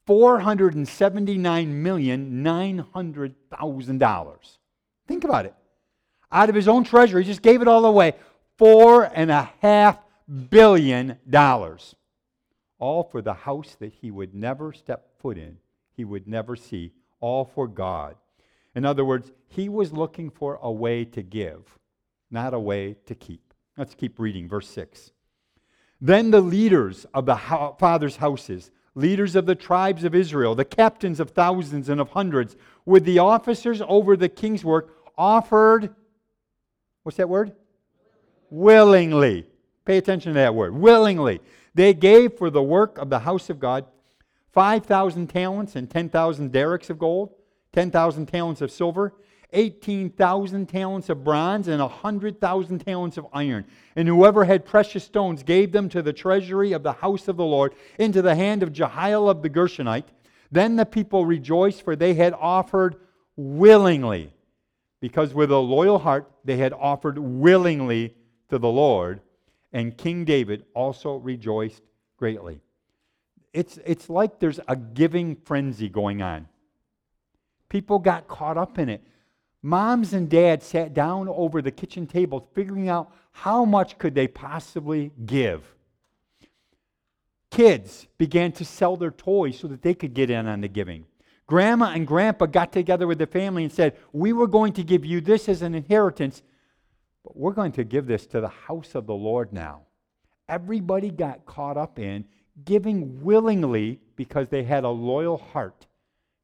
four 0.09 0.39
hundred 0.39 0.73
and 0.73 0.87
seventy-nine 0.87 1.83
million 1.83 2.41
nine 2.41 2.79
hundred 2.95 3.35
thousand 3.51 3.99
dollars. 3.99 4.57
Think 5.07 5.23
about 5.23 5.45
it. 5.45 5.53
Out 6.31 6.49
of 6.49 6.55
his 6.55 6.67
own 6.67 6.83
treasury, 6.83 7.23
he 7.23 7.29
just 7.29 7.43
gave 7.43 7.61
it 7.61 7.67
all 7.67 7.85
away. 7.85 8.13
Four 8.57 9.03
and 9.03 9.29
a 9.29 9.51
half 9.61 9.99
billion 10.49 11.19
dollars. 11.29 11.93
All 12.79 13.03
for 13.03 13.21
the 13.21 13.35
house 13.35 13.77
that 13.79 13.93
he 13.93 14.09
would 14.09 14.33
never 14.33 14.73
step 14.73 15.11
foot 15.19 15.37
in, 15.37 15.59
he 15.95 16.05
would 16.05 16.27
never 16.27 16.55
see. 16.55 16.91
All 17.19 17.45
for 17.45 17.67
God. 17.67 18.15
In 18.73 18.85
other 18.85 19.05
words, 19.05 19.31
he 19.45 19.69
was 19.69 19.93
looking 19.93 20.31
for 20.31 20.57
a 20.63 20.71
way 20.71 21.05
to 21.05 21.21
give, 21.21 21.77
not 22.31 22.55
a 22.55 22.59
way 22.59 22.95
to 23.05 23.13
keep. 23.13 23.53
Let's 23.77 23.93
keep 23.93 24.17
reading, 24.17 24.49
verse 24.49 24.69
6. 24.69 25.11
Then 26.01 26.31
the 26.31 26.41
leaders 26.41 27.05
of 27.13 27.27
the 27.27 27.35
father's 27.35 28.15
houses, 28.15 28.71
leaders 28.95 29.35
of 29.35 29.45
the 29.45 29.55
tribes 29.55 30.03
of 30.03 30.15
Israel, 30.15 30.55
the 30.55 30.65
captains 30.65 31.19
of 31.19 31.31
thousands 31.31 31.89
and 31.89 32.01
of 32.01 32.09
hundreds, 32.09 32.55
with 32.85 33.05
the 33.05 33.19
officers 33.19 33.81
over 33.87 34.15
the 34.17 34.29
king's 34.29 34.65
work, 34.65 34.95
offered, 35.17 35.93
what's 37.03 37.17
that 37.17 37.29
word? 37.29 37.53
Willingly. 38.49 39.45
Pay 39.85 39.97
attention 39.97 40.33
to 40.33 40.39
that 40.39 40.55
word. 40.55 40.73
Willingly. 40.73 41.39
They 41.73 41.93
gave 41.93 42.33
for 42.33 42.49
the 42.49 42.63
work 42.63 42.97
of 42.97 43.09
the 43.09 43.19
house 43.19 43.49
of 43.49 43.59
God 43.59 43.85
5,000 44.51 45.27
talents 45.27 45.75
and 45.75 45.89
10,000 45.89 46.51
darics 46.51 46.89
of 46.89 46.97
gold, 46.97 47.33
10,000 47.73 48.25
talents 48.25 48.61
of 48.61 48.71
silver, 48.71 49.13
18,000 49.53 50.67
talents 50.67 51.09
of 51.09 51.23
bronze 51.23 51.67
and 51.67 51.81
100,000 51.81 52.79
talents 52.79 53.17
of 53.17 53.27
iron. 53.33 53.65
And 53.95 54.07
whoever 54.07 54.45
had 54.45 54.65
precious 54.65 55.03
stones 55.03 55.43
gave 55.43 55.71
them 55.71 55.89
to 55.89 56.01
the 56.01 56.13
treasury 56.13 56.71
of 56.71 56.83
the 56.83 56.93
house 56.93 57.27
of 57.27 57.37
the 57.37 57.45
Lord 57.45 57.73
into 57.97 58.21
the 58.21 58.35
hand 58.35 58.63
of 58.63 58.73
Jehiel 58.73 59.29
of 59.29 59.41
the 59.41 59.49
Gershonite. 59.49 60.05
Then 60.51 60.75
the 60.75 60.85
people 60.85 61.25
rejoiced, 61.25 61.83
for 61.83 61.95
they 61.95 62.13
had 62.13 62.33
offered 62.33 62.95
willingly, 63.35 64.33
because 64.99 65.33
with 65.33 65.51
a 65.51 65.57
loyal 65.57 65.99
heart 65.99 66.29
they 66.43 66.57
had 66.57 66.73
offered 66.73 67.17
willingly 67.17 68.15
to 68.49 68.57
the 68.57 68.69
Lord. 68.69 69.21
And 69.71 69.97
King 69.97 70.25
David 70.25 70.65
also 70.73 71.17
rejoiced 71.17 71.83
greatly. 72.17 72.61
It's, 73.53 73.79
it's 73.85 74.09
like 74.09 74.39
there's 74.39 74.59
a 74.67 74.75
giving 74.75 75.35
frenzy 75.35 75.89
going 75.89 76.21
on. 76.21 76.47
People 77.67 77.99
got 77.99 78.27
caught 78.27 78.57
up 78.57 78.79
in 78.79 78.89
it. 78.89 79.03
Moms 79.61 80.13
and 80.13 80.29
dads 80.29 80.65
sat 80.65 80.93
down 80.93 81.27
over 81.27 81.61
the 81.61 81.71
kitchen 81.71 82.07
table 82.07 82.49
figuring 82.53 82.87
out 82.87 83.11
how 83.31 83.65
much 83.65 83.97
could 83.97 84.15
they 84.15 84.27
possibly 84.27 85.11
give. 85.25 85.75
Kids 87.51 88.07
began 88.17 88.51
to 88.53 88.63
sell 88.63 88.95
their 88.95 89.11
toys 89.11 89.59
so 89.59 89.67
that 89.67 89.81
they 89.81 89.93
could 89.93 90.13
get 90.13 90.29
in 90.29 90.47
on 90.47 90.61
the 90.61 90.67
giving. 90.67 91.05
Grandma 91.47 91.91
and 91.93 92.05
grandpa 92.05 92.45
got 92.45 92.71
together 92.71 93.07
with 93.07 93.17
the 93.17 93.25
family 93.25 93.63
and 93.63 93.73
said, 93.73 93.97
We 94.13 94.33
were 94.33 94.47
going 94.47 94.73
to 94.73 94.83
give 94.83 95.03
you 95.03 95.19
this 95.19 95.49
as 95.49 95.61
an 95.61 95.73
inheritance, 95.73 96.43
but 97.23 97.35
we're 97.35 97.53
going 97.53 97.71
to 97.73 97.83
give 97.83 98.05
this 98.05 98.27
to 98.27 98.39
the 98.39 98.49
house 98.49 98.93
of 98.93 99.07
the 99.07 99.15
Lord 99.15 99.51
now. 99.51 99.81
Everybody 100.47 101.09
got 101.09 101.45
caught 101.45 101.75
up 101.75 101.97
in 101.97 102.25
giving 102.65 103.23
willingly 103.23 103.99
because 104.15 104.49
they 104.49 104.63
had 104.63 104.83
a 104.83 104.89
loyal 104.89 105.37
heart 105.37 105.87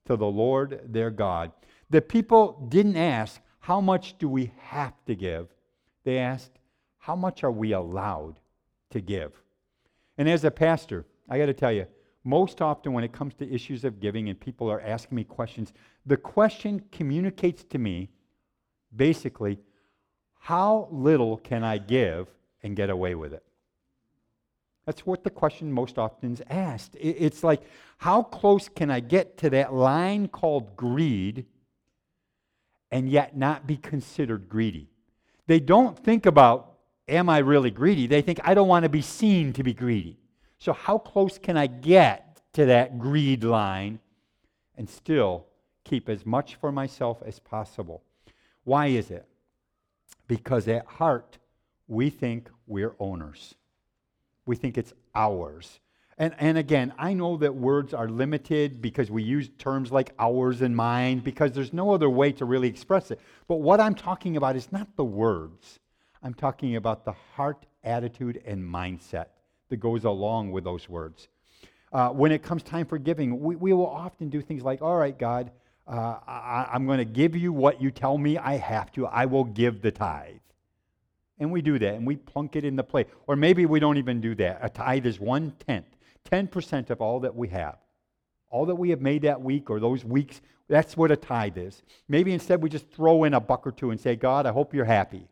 to 0.05 0.15
the 0.15 0.25
Lord 0.25 0.81
their 0.85 1.11
God. 1.11 1.51
The 1.89 2.01
people 2.01 2.65
didn't 2.69 2.97
ask, 2.97 3.41
How 3.59 3.81
much 3.81 4.17
do 4.17 4.27
we 4.27 4.51
have 4.57 4.93
to 5.05 5.15
give? 5.15 5.47
They 6.03 6.17
asked, 6.17 6.59
How 6.97 7.15
much 7.15 7.43
are 7.43 7.51
we 7.51 7.73
allowed 7.73 8.39
to 8.91 9.01
give? 9.01 9.33
And 10.17 10.29
as 10.29 10.43
a 10.43 10.51
pastor, 10.51 11.05
I 11.29 11.37
got 11.37 11.47
to 11.47 11.53
tell 11.53 11.71
you, 11.71 11.87
most 12.23 12.61
often 12.61 12.93
when 12.93 13.03
it 13.03 13.13
comes 13.13 13.35
to 13.35 13.53
issues 13.53 13.83
of 13.83 13.99
giving 13.99 14.29
and 14.29 14.39
people 14.39 14.69
are 14.69 14.81
asking 14.81 15.15
me 15.15 15.23
questions, 15.23 15.73
the 16.05 16.17
question 16.17 16.83
communicates 16.91 17.63
to 17.65 17.77
me 17.77 18.09
basically, 18.95 19.59
How 20.39 20.87
little 20.91 21.37
can 21.37 21.63
I 21.63 21.77
give 21.77 22.27
and 22.63 22.75
get 22.75 22.89
away 22.89 23.15
with 23.15 23.33
it? 23.33 23.43
That's 24.85 25.05
what 25.05 25.23
the 25.23 25.31
question 25.31 25.71
most 25.71 25.97
often 25.97 26.33
is 26.33 26.43
asked. 26.49 26.95
It's 26.99 27.43
like, 27.43 27.63
how 27.97 28.21
close 28.21 28.69
can 28.69 28.91
I 28.91 28.99
get 28.99 29.37
to 29.39 29.49
that 29.49 29.73
line 29.73 30.27
called 30.27 30.75
greed 30.75 31.45
and 32.91 33.09
yet 33.09 33.35
not 33.35 33.67
be 33.67 33.77
considered 33.77 34.49
greedy? 34.49 34.89
They 35.47 35.59
don't 35.59 35.97
think 35.97 36.25
about, 36.25 36.73
am 37.07 37.29
I 37.29 37.39
really 37.39 37.71
greedy? 37.71 38.07
They 38.07 38.21
think, 38.21 38.39
I 38.43 38.53
don't 38.53 38.67
want 38.67 38.83
to 38.83 38.89
be 38.89 39.01
seen 39.01 39.53
to 39.53 39.63
be 39.63 39.73
greedy. 39.73 40.17
So, 40.59 40.73
how 40.73 40.97
close 40.97 41.37
can 41.37 41.57
I 41.57 41.67
get 41.67 42.41
to 42.53 42.65
that 42.65 42.97
greed 42.97 43.43
line 43.43 43.99
and 44.77 44.89
still 44.89 45.45
keep 45.83 46.09
as 46.09 46.25
much 46.25 46.55
for 46.55 46.71
myself 46.71 47.21
as 47.25 47.39
possible? 47.39 48.03
Why 48.63 48.87
is 48.87 49.11
it? 49.11 49.27
Because 50.27 50.67
at 50.67 50.85
heart, 50.85 51.37
we 51.87 52.09
think 52.09 52.49
we're 52.65 52.95
owners. 52.99 53.55
We 54.45 54.55
think 54.55 54.77
it's 54.77 54.93
ours. 55.13 55.79
And, 56.17 56.33
and 56.39 56.57
again, 56.57 56.93
I 56.97 57.13
know 57.13 57.35
that 57.37 57.53
words 57.53 57.93
are 57.93 58.07
limited 58.07 58.81
because 58.81 59.11
we 59.11 59.21
use 59.21 59.49
terms 59.57 59.91
like 59.91 60.13
ours 60.17 60.61
and 60.61 60.75
mine 60.75 61.19
because 61.19 61.51
there's 61.51 61.73
no 61.73 61.91
other 61.91 62.09
way 62.09 62.31
to 62.33 62.45
really 62.45 62.69
express 62.69 63.11
it. 63.11 63.19
But 63.47 63.57
what 63.57 63.81
I'm 63.81 63.95
talking 63.95 64.37
about 64.37 64.55
is 64.55 64.71
not 64.71 64.95
the 64.95 65.03
words, 65.03 65.79
I'm 66.23 66.33
talking 66.33 66.77
about 66.77 67.03
the 67.03 67.13
heart, 67.35 67.65
attitude, 67.83 68.41
and 68.45 68.63
mindset 68.63 69.27
that 69.69 69.77
goes 69.77 70.05
along 70.05 70.51
with 70.51 70.63
those 70.63 70.87
words. 70.87 71.27
Uh, 71.91 72.09
when 72.09 72.31
it 72.31 72.43
comes 72.43 72.63
time 72.63 72.85
for 72.85 72.97
giving, 72.97 73.39
we, 73.39 73.55
we 73.55 73.73
will 73.73 73.87
often 73.87 74.29
do 74.29 74.41
things 74.41 74.63
like, 74.63 74.81
all 74.81 74.97
right, 74.97 75.17
God, 75.17 75.51
uh, 75.87 76.17
I, 76.27 76.69
I'm 76.73 76.85
going 76.85 76.97
to 76.97 77.05
give 77.05 77.35
you 77.35 77.53
what 77.53 77.81
you 77.81 77.91
tell 77.91 78.17
me 78.17 78.37
I 78.37 78.57
have 78.57 78.91
to. 78.93 79.05
I 79.05 79.25
will 79.25 79.43
give 79.43 79.81
the 79.81 79.91
tithe. 79.91 80.35
And 81.39 81.51
we 81.51 81.61
do 81.61 81.77
that 81.79 81.95
and 81.95 82.07
we 82.07 82.15
plunk 82.15 82.55
it 82.55 82.63
in 82.63 82.75
the 82.75 82.83
plate. 82.83 83.07
Or 83.27 83.35
maybe 83.35 83.65
we 83.65 83.79
don't 83.79 83.97
even 83.97 84.21
do 84.21 84.35
that. 84.35 84.59
A 84.61 84.69
tithe 84.69 85.05
is 85.05 85.19
one 85.19 85.51
tenth, 85.67 85.94
10% 86.29 86.89
of 86.89 87.01
all 87.01 87.21
that 87.21 87.35
we 87.35 87.49
have. 87.49 87.77
All 88.49 88.65
that 88.67 88.75
we 88.75 88.89
have 88.91 89.01
made 89.01 89.23
that 89.23 89.41
week 89.41 89.69
or 89.69 89.79
those 89.79 90.03
weeks, 90.05 90.41
that's 90.67 90.97
what 90.97 91.11
a 91.11 91.15
tithe 91.15 91.57
is. 91.57 91.83
Maybe 92.07 92.33
instead 92.33 92.61
we 92.61 92.69
just 92.69 92.89
throw 92.89 93.23
in 93.23 93.33
a 93.33 93.39
buck 93.39 93.67
or 93.67 93.71
two 93.71 93.91
and 93.91 93.99
say, 93.99 94.15
God, 94.15 94.45
I 94.45 94.51
hope 94.51 94.73
you're 94.73 94.85
happy. 94.85 95.27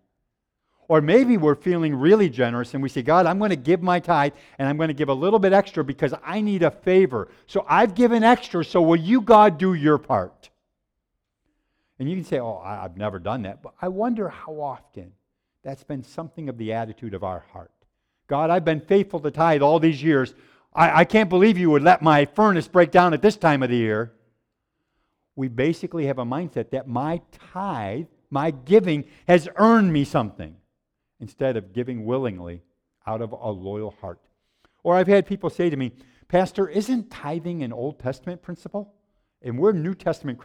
Or 0.88 1.02
maybe 1.02 1.38
we're 1.38 1.56
feeling 1.56 1.96
really 1.96 2.30
generous 2.30 2.74
and 2.74 2.84
we 2.84 2.90
say, 2.90 3.02
God, 3.02 3.26
I'm 3.26 3.40
going 3.40 3.50
to 3.50 3.56
give 3.56 3.82
my 3.82 4.00
tithe 4.00 4.34
and 4.60 4.68
I'm 4.68 4.78
going 4.78 4.90
to 4.90 4.94
give 4.94 5.10
a 5.10 5.14
little 5.14 5.40
bit 5.40 5.54
extra 5.54 5.84
because 5.84 6.14
I 6.24 6.42
need 6.42 6.62
a 6.62 6.72
favor. 6.72 7.30
So 7.48 7.66
I've 7.68 7.96
given 7.96 8.24
extra, 8.24 8.66
so 8.66 8.82
will 8.82 8.98
you, 8.98 9.22
God, 9.22 9.58
do 9.58 9.74
your 9.74 9.98
part? 9.98 10.50
And 12.00 12.10
you 12.10 12.16
can 12.16 12.26
say, 12.26 12.40
Oh, 12.40 12.58
I've 12.58 12.98
never 12.98 13.18
done 13.18 13.44
that. 13.44 13.64
But 13.64 13.74
I 13.82 13.88
wonder 13.88 14.28
how 14.28 14.60
often 14.60 15.14
that's 15.64 15.84
been 15.84 16.04
something 16.04 16.50
of 16.50 16.58
the 16.58 16.74
attitude 16.74 17.14
of 17.14 17.24
our 17.24 17.46
heart. 17.54 17.72
God, 18.28 18.50
I've 18.50 18.66
been 18.66 18.82
faithful 18.82 19.20
to 19.22 19.32
tithe 19.32 19.62
all 19.62 19.80
these 19.80 20.04
years. 20.04 20.34
I, 20.76 21.02
I 21.02 21.06
can't 21.06 21.30
believe 21.30 21.58
you 21.58 21.70
would 21.72 21.84
let 21.84 22.02
my 22.02 22.26
furnace 22.26 22.68
break 22.68 22.92
down 22.92 23.14
at 23.14 23.22
this 23.22 23.38
time 23.38 23.64
of 23.64 23.70
the 23.70 23.78
year. 23.78 24.14
We 25.36 25.48
basically 25.48 26.06
have 26.08 26.20
a 26.20 26.26
mindset 26.26 26.72
that 26.72 26.88
my 26.88 27.22
tithe, 27.54 28.06
my 28.30 28.52
giving, 28.52 29.06
has 29.28 29.48
earned 29.56 29.92
me 29.92 30.04
something 30.04 30.56
instead 31.20 31.58
of 31.58 31.74
giving 31.74 32.06
willingly 32.06 32.62
out 33.08 33.22
of 33.22 33.32
a 33.32 33.50
loyal 33.50 33.96
heart. 34.02 34.20
Or 34.84 34.96
I've 34.96 35.08
had 35.08 35.26
people 35.26 35.50
say 35.50 35.70
to 35.70 35.78
me, 35.78 35.94
Pastor, 36.28 36.68
isn't 36.68 37.10
tithing 37.12 37.64
an 37.64 37.72
Old 37.72 38.00
Testament 38.00 38.42
principle? 38.42 38.94
And 39.42 39.58
we're 39.58 39.72
New 39.72 39.94
Testament 39.94 40.40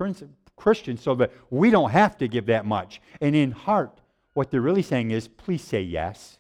Christians, 0.57 1.03
so 1.03 1.15
that 1.15 1.33
we 1.51 1.71
don't 1.71 1.91
have 1.91 2.19
to 2.19 2.29
give 2.29 2.47
that 2.47 2.67
much. 2.67 3.01
And 3.21 3.35
in 3.35 3.53
heart, 3.53 4.01
what 4.35 4.51
they're 4.51 4.61
really 4.61 4.83
saying 4.83 5.11
is, 5.11 5.29
please 5.29 5.63
say 5.63 5.81
yes. 5.81 6.39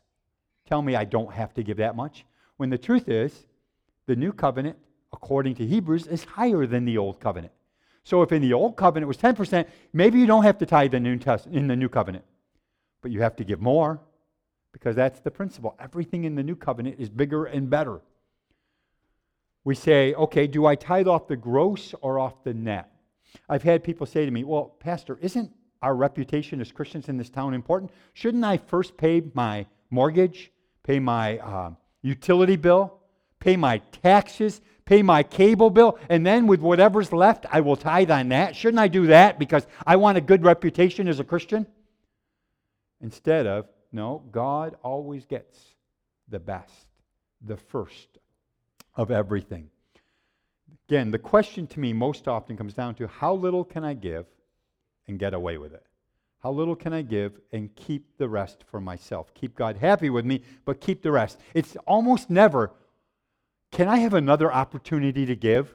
Tell 0.67 0.83
me 0.83 0.95
I 0.97 1.05
don't 1.05 1.33
have 1.33 1.55
to 1.55 1.63
give 1.63 1.79
that 1.79 1.97
much. 1.97 2.25
When 2.57 2.71
the 2.71 2.79
truth 2.79 3.09
is, 3.09 3.47
the 4.09 4.17
new 4.17 4.33
covenant, 4.33 4.77
according 5.13 5.55
to 5.57 5.67
Hebrews, 5.67 6.07
is 6.07 6.25
higher 6.25 6.67
than 6.67 6.87
the 6.87 6.99
old 6.99 7.21
covenant. 7.21 7.53
So 8.03 8.23
if 8.23 8.33
in 8.33 8.41
the 8.41 8.55
old 8.55 8.75
covenant 8.75 9.05
it 9.05 9.07
was 9.07 9.19
10%, 9.19 9.67
maybe 9.93 10.19
you 10.19 10.27
don't 10.27 10.43
have 10.43 10.57
to 10.59 10.67
tithe 10.67 10.93
the 10.93 10.99
new 10.99 11.19
test, 11.19 11.47
in 11.47 11.69
the 11.69 11.77
new 11.77 11.91
covenant. 11.91 12.25
But 13.03 13.13
you 13.13 13.21
have 13.21 13.37
to 13.37 13.45
give 13.45 13.61
more 13.61 14.01
because 14.73 14.97
that's 14.97 15.21
the 15.21 15.31
principle. 15.31 15.77
Everything 15.79 16.25
in 16.25 16.35
the 16.35 16.43
new 16.43 16.57
covenant 16.57 16.97
is 16.99 17.11
bigger 17.11 17.45
and 17.45 17.69
better. 17.69 18.01
We 19.63 19.75
say, 19.75 20.15
okay, 20.15 20.47
do 20.47 20.65
I 20.65 20.75
tithe 20.75 21.07
off 21.07 21.29
the 21.29 21.37
gross 21.37 21.95
or 22.01 22.19
off 22.19 22.43
the 22.45 22.55
net? 22.55 22.91
I've 23.47 23.63
had 23.63 23.85
people 23.85 24.07
say 24.07 24.25
to 24.25 24.31
me, 24.31 24.43
well, 24.43 24.75
Pastor, 24.81 25.19
isn't 25.21 25.53
our 25.83 25.95
reputation 25.95 26.63
as 26.63 26.73
Christians 26.73 27.11
in 27.11 27.19
this 27.19 27.29
town 27.29 27.53
important? 27.53 27.91
Shouldn't 28.15 28.45
I 28.45 28.57
first 28.57 28.97
pay 28.97 29.23
my 29.35 29.67
mortgage, 29.91 30.51
pay 30.83 30.99
my 30.99 31.39
uh, 31.39 31.73
utility 32.01 32.57
bill, 32.57 32.98
pay 33.41 33.57
my 33.57 33.79
taxes, 34.03 34.61
pay 34.85 35.03
my 35.03 35.23
cable 35.23 35.71
bill, 35.71 35.99
and 36.09 36.27
then 36.27 36.47
with 36.47 36.61
whatever's 36.61 37.13
left, 37.13 37.47
I 37.51 37.61
will 37.61 37.77
tithe 37.77 38.11
on 38.11 38.31
that. 38.31 38.57
Shouldn't 38.57 38.81
I 38.81 38.89
do 38.89 39.07
that 39.09 39.39
because 39.39 39.67
I 39.87 39.97
want 39.97 40.19
a 40.19 40.23
good 40.23 40.45
reputation 40.45 41.09
as 41.09 41.21
a 41.21 41.25
Christian? 41.25 41.67
Instead 43.01 43.47
of, 43.47 43.67
no, 43.93 44.23
God 44.33 44.77
always 44.83 45.25
gets 45.25 45.59
the 46.29 46.39
best, 46.39 46.87
the 47.41 47.57
first 47.57 48.19
of 48.97 49.11
everything. 49.11 49.71
Again, 50.89 51.11
the 51.11 51.19
question 51.19 51.67
to 51.69 51.81
me 51.81 51.93
most 51.93 52.27
often 52.27 52.57
comes 52.57 52.75
down 52.75 52.95
to 52.97 53.07
how 53.07 53.35
little 53.35 53.65
can 53.65 53.85
I 53.85 53.95
give 53.95 54.27
and 55.07 55.19
get 55.19 55.35
away 55.35 55.59
with 55.59 55.75
it? 55.75 55.85
How 56.41 56.51
little 56.51 56.77
can 56.77 56.93
I 56.93 57.03
give 57.03 57.41
and 57.53 57.75
keep 57.75 58.17
the 58.17 58.29
rest 58.29 58.65
for 58.71 58.81
myself? 58.81 59.35
Keep 59.35 59.57
God 59.57 59.77
happy 59.77 60.09
with 60.09 60.25
me, 60.25 60.43
but 60.65 60.81
keep 60.81 61.03
the 61.03 61.11
rest. 61.11 61.39
It's 61.53 61.77
almost 61.87 62.31
never, 62.31 62.73
can 63.71 63.89
I 63.89 63.99
have 63.99 64.15
another 64.15 64.53
opportunity 64.53 65.27
to 65.27 65.37
give? 65.37 65.75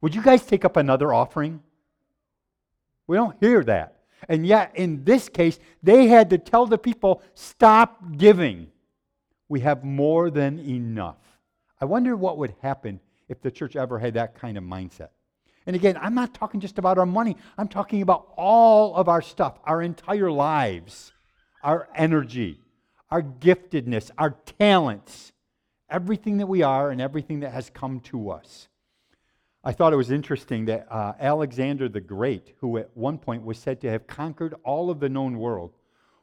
Would 0.00 0.14
you 0.14 0.22
guys 0.22 0.44
take 0.44 0.64
up 0.64 0.76
another 0.76 1.12
offering? 1.12 1.62
We 3.06 3.16
don't 3.16 3.36
hear 3.40 3.64
that. 3.64 3.96
And 4.28 4.46
yet, 4.46 4.72
in 4.74 5.04
this 5.04 5.28
case, 5.28 5.58
they 5.82 6.08
had 6.08 6.30
to 6.30 6.38
tell 6.38 6.66
the 6.66 6.78
people, 6.78 7.22
stop 7.34 8.16
giving. 8.16 8.68
We 9.48 9.60
have 9.60 9.84
more 9.84 10.30
than 10.30 10.58
enough. 10.58 11.16
I 11.80 11.84
wonder 11.84 12.16
what 12.16 12.38
would 12.38 12.54
happen 12.60 13.00
if 13.28 13.40
the 13.40 13.50
church 13.50 13.76
ever 13.76 13.98
had 13.98 14.14
that 14.14 14.34
kind 14.34 14.58
of 14.58 14.64
mindset. 14.64 15.08
And 15.66 15.76
again, 15.76 15.98
I'm 16.00 16.14
not 16.14 16.34
talking 16.34 16.60
just 16.60 16.78
about 16.78 16.98
our 16.98 17.06
money, 17.06 17.36
I'm 17.56 17.68
talking 17.68 18.02
about 18.02 18.32
all 18.36 18.94
of 18.94 19.08
our 19.08 19.22
stuff, 19.22 19.58
our 19.64 19.82
entire 19.82 20.30
lives, 20.30 21.12
our 21.62 21.88
energy, 21.94 22.60
our 23.10 23.22
giftedness, 23.22 24.10
our 24.16 24.30
talents, 24.58 25.32
everything 25.90 26.38
that 26.38 26.46
we 26.46 26.62
are 26.62 26.90
and 26.90 27.00
everything 27.00 27.40
that 27.40 27.52
has 27.52 27.70
come 27.70 28.00
to 28.00 28.30
us. 28.30 28.68
I 29.64 29.72
thought 29.72 29.92
it 29.92 29.96
was 29.96 30.10
interesting 30.10 30.66
that 30.66 30.86
uh, 30.90 31.14
Alexander 31.18 31.88
the 31.88 32.00
Great, 32.00 32.54
who 32.60 32.78
at 32.78 32.90
one 32.94 33.18
point 33.18 33.44
was 33.44 33.58
said 33.58 33.80
to 33.80 33.90
have 33.90 34.06
conquered 34.06 34.54
all 34.64 34.90
of 34.90 35.00
the 35.00 35.08
known 35.08 35.38
world, 35.38 35.72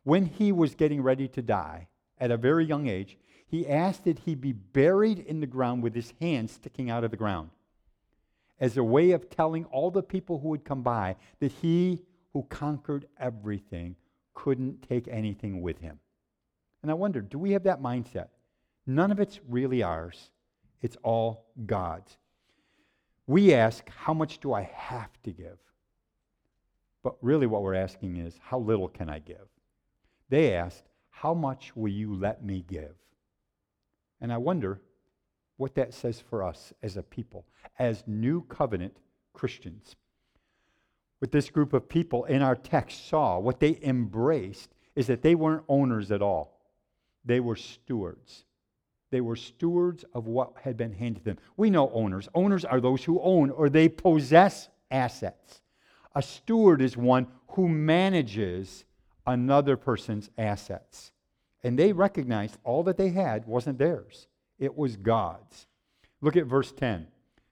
when 0.04 0.26
he 0.26 0.52
was 0.52 0.76
getting 0.76 1.02
ready 1.02 1.28
to 1.30 1.42
die 1.42 1.88
at 2.18 2.32
a 2.32 2.38
very 2.38 2.66
young 2.66 2.88
age, 2.88 3.18
he 3.48 3.68
asked 3.68 4.06
that 4.06 4.20
he 4.20 4.36
be 4.36 4.54
buried 4.54 5.20
in 5.20 5.40
the 5.40 5.48
ground 5.48 5.84
with 5.84 5.94
his 5.94 6.14
hands 6.22 6.54
sticking 6.54 6.90
out 6.90 7.04
of 7.04 7.12
the 7.12 7.18
ground 7.18 7.50
as 8.60 8.78
a 8.78 8.84
way 8.84 9.12
of 9.12 9.30
telling 9.30 9.66
all 9.66 9.92
the 9.92 10.04
people 10.04 10.40
who 10.40 10.50
would 10.50 10.64
come 10.64 10.82
by 10.82 11.16
that 11.40 11.52
he 11.52 12.02
who 12.34 12.44
conquered 12.44 13.06
everything 13.20 13.96
couldn't 14.34 14.82
take 14.88 15.08
anything 15.08 15.62
with 15.62 15.80
him. 15.80 16.00
And 16.82 16.92
I 16.92 16.94
wonder, 16.94 17.22
do 17.22 17.40
we 17.40 17.52
have 17.52 17.64
that 17.64 17.82
mindset? 17.82 18.28
None 18.88 19.12
of 19.12 19.20
it's 19.20 19.40
really 19.48 19.82
ours, 19.82 20.30
it's 20.82 20.98
all 21.04 21.46
God's. 21.66 22.18
We 23.28 23.54
ask, 23.54 23.90
how 23.90 24.14
much 24.14 24.40
do 24.40 24.54
I 24.54 24.70
have 24.74 25.10
to 25.24 25.32
give? 25.32 25.58
But 27.02 27.16
really, 27.22 27.48
what 27.48 27.64
we're 27.64 27.74
asking 27.76 28.18
is, 28.18 28.40
how 28.42 28.60
little 28.60 28.88
can 28.88 29.10
I 29.10 29.20
give? 29.20 29.48
They 30.30 30.54
asked, 30.54 30.84
how 31.10 31.34
much 31.34 31.76
will 31.76 31.92
you 31.92 32.14
let 32.14 32.44
me 32.44 32.64
give? 32.68 32.96
And 34.22 34.32
I 34.32 34.38
wonder, 34.38 34.82
what 35.58 35.76
that 35.76 35.94
says 35.94 36.20
for 36.20 36.44
us 36.44 36.74
as 36.84 36.98
a 36.98 37.04
people, 37.04 37.46
as 37.80 38.04
new 38.06 38.42
covenant 38.44 38.98
Christians. 39.34 39.96
What 41.20 41.32
this 41.32 41.50
group 41.50 41.74
of 41.74 41.88
people 41.88 42.26
in 42.26 42.42
our 42.42 42.56
text 42.56 43.08
saw, 43.08 43.40
what 43.40 43.60
they 43.60 43.80
embraced, 43.82 44.74
is 44.96 45.08
that 45.08 45.22
they 45.22 45.34
weren't 45.34 45.64
owners 45.68 46.12
at 46.12 46.22
all. 46.22 46.60
They 47.24 47.40
were 47.40 47.56
stewards. 47.56 48.46
They 49.12 49.22
were 49.22 49.36
stewards 49.36 50.04
of 50.14 50.28
what 50.28 50.54
had 50.62 50.78
been 50.78 50.94
handed 50.94 51.24
them. 51.24 51.38
We 51.58 51.70
know 51.70 51.90
owners. 51.92 52.28
Owners 52.34 52.66
are 52.66 52.82
those 52.82 53.04
who 53.04 53.22
own 53.22 53.50
or 53.50 53.70
they 53.70 53.88
possess 53.90 54.70
assets. 54.92 55.62
A 56.16 56.22
steward 56.22 56.82
is 56.82 56.98
one 56.98 57.28
who 57.50 57.68
manages 57.68 58.86
another 59.26 59.78
person's 59.78 60.30
assets. 60.38 61.12
And 61.64 61.78
they 61.78 61.94
recognized 61.94 62.58
all 62.64 62.84
that 62.84 62.98
they 62.98 63.10
had 63.10 63.46
wasn't 63.46 63.80
theirs 63.80 64.28
it 64.60 64.78
was 64.78 64.96
God's. 64.96 65.68
Look 66.22 66.36
at 66.38 66.46
verse 66.46 66.72
10. 66.72 67.08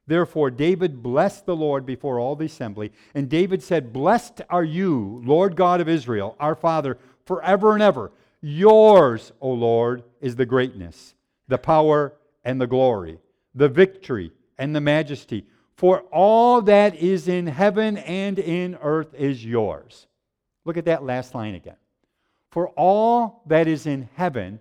Therefore, 0.06 0.52
David 0.52 1.02
blessed 1.02 1.46
the 1.46 1.56
Lord 1.56 1.86
before 1.86 2.20
all 2.20 2.36
the 2.36 2.46
assembly. 2.46 2.92
And 3.14 3.30
David 3.30 3.64
said, 3.64 3.94
Blessed 3.94 4.42
are 4.50 4.64
you, 4.64 5.22
Lord 5.24 5.56
God 5.56 5.80
of 5.80 5.88
Israel, 5.88 6.36
our 6.40 6.56
Father, 6.56 6.98
forever 7.26 7.74
and 7.74 7.82
ever. 7.82 8.12
Yours, 8.42 9.32
O 9.40 9.52
Lord, 9.52 10.04
is 10.20 10.36
the 10.36 10.46
greatness, 10.46 11.16
the 11.54 11.58
power, 11.60 12.16
and 12.44 12.60
the 12.60 12.66
glory, 12.66 13.20
the 13.54 13.70
victory, 13.70 14.32
and 14.58 14.76
the 14.76 14.82
majesty. 14.82 15.46
For 15.76 16.02
all 16.12 16.64
that 16.64 16.96
is 16.96 17.28
in 17.28 17.46
heaven 17.46 17.98
and 17.98 18.40
in 18.40 18.76
earth 18.82 19.14
is 19.14 19.46
yours. 19.46 20.08
Look 20.66 20.78
at 20.78 20.86
that 20.86 21.04
last 21.04 21.36
line 21.36 21.54
again. 21.54 21.76
For 22.50 22.70
all 22.70 23.44
that 23.46 23.68
is 23.68 23.86
in 23.86 24.10
heaven 24.16 24.60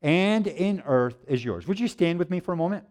and 0.00 0.46
in 0.46 0.82
earth 0.86 1.16
is 1.26 1.44
yours. 1.44 1.68
Would 1.68 1.78
you 1.78 1.86
stand 1.86 2.18
with 2.18 2.30
me 2.30 2.40
for 2.40 2.54
a 2.54 2.56
moment? 2.56 2.84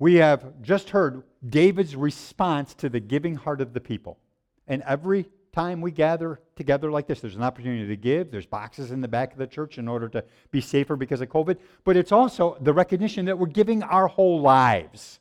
We 0.00 0.14
have 0.16 0.60
just 0.60 0.90
heard 0.90 1.22
David's 1.48 1.94
response 1.94 2.74
to 2.74 2.88
the 2.88 2.98
giving 2.98 3.36
heart 3.36 3.60
of 3.60 3.72
the 3.72 3.80
people. 3.80 4.18
And 4.66 4.82
every 4.82 5.28
time 5.52 5.80
we 5.80 5.90
gather 5.90 6.40
together 6.56 6.90
like 6.90 7.06
this, 7.06 7.20
there's 7.20 7.36
an 7.36 7.42
opportunity 7.42 7.86
to 7.86 7.96
give. 7.96 8.30
There's 8.30 8.46
boxes 8.46 8.90
in 8.90 9.00
the 9.00 9.08
back 9.08 9.32
of 9.32 9.38
the 9.38 9.46
church 9.46 9.78
in 9.78 9.86
order 9.86 10.08
to 10.10 10.24
be 10.50 10.60
safer 10.60 10.96
because 10.96 11.20
of 11.20 11.28
COVID. 11.28 11.58
But 11.84 11.96
it's 11.96 12.12
also 12.12 12.56
the 12.60 12.72
recognition 12.72 13.26
that 13.26 13.38
we're 13.38 13.46
giving 13.46 13.82
our 13.82 14.06
whole 14.08 14.40
lives. 14.40 15.20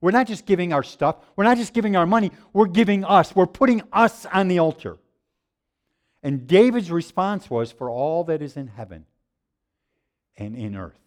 We're 0.00 0.10
not 0.12 0.26
just 0.26 0.46
giving 0.46 0.72
our 0.72 0.82
stuff, 0.82 1.16
we're 1.36 1.44
not 1.44 1.56
just 1.56 1.72
giving 1.72 1.96
our 1.96 2.06
money, 2.06 2.30
we're 2.52 2.66
giving 2.66 3.04
us. 3.04 3.34
We're 3.34 3.46
putting 3.46 3.82
us 3.92 4.26
on 4.26 4.48
the 4.48 4.58
altar. 4.58 4.98
And 6.22 6.46
David's 6.46 6.90
response 6.90 7.48
was, 7.48 7.70
For 7.70 7.88
all 7.88 8.24
that 8.24 8.42
is 8.42 8.56
in 8.56 8.68
heaven 8.68 9.06
and 10.36 10.56
in 10.56 10.76
earth 10.76 10.98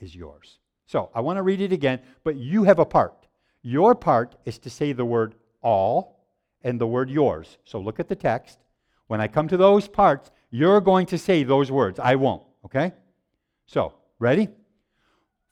is 0.00 0.14
yours. 0.14 0.58
So 0.86 1.10
I 1.14 1.20
want 1.20 1.36
to 1.36 1.42
read 1.42 1.60
it 1.60 1.72
again, 1.72 2.00
but 2.24 2.36
you 2.36 2.64
have 2.64 2.78
a 2.78 2.84
part. 2.84 3.26
Your 3.62 3.94
part 3.94 4.36
is 4.44 4.58
to 4.60 4.70
say 4.70 4.92
the 4.92 5.04
word 5.04 5.34
all 5.60 6.17
and 6.62 6.80
the 6.80 6.86
word 6.86 7.10
yours. 7.10 7.58
So 7.64 7.78
look 7.78 8.00
at 8.00 8.08
the 8.08 8.16
text. 8.16 8.58
When 9.06 9.20
I 9.20 9.28
come 9.28 9.48
to 9.48 9.56
those 9.56 9.88
parts, 9.88 10.30
you're 10.50 10.80
going 10.80 11.06
to 11.06 11.18
say 11.18 11.42
those 11.42 11.70
words. 11.70 11.98
I 11.98 12.14
won't, 12.16 12.42
okay? 12.64 12.92
So, 13.66 13.94
ready? 14.18 14.48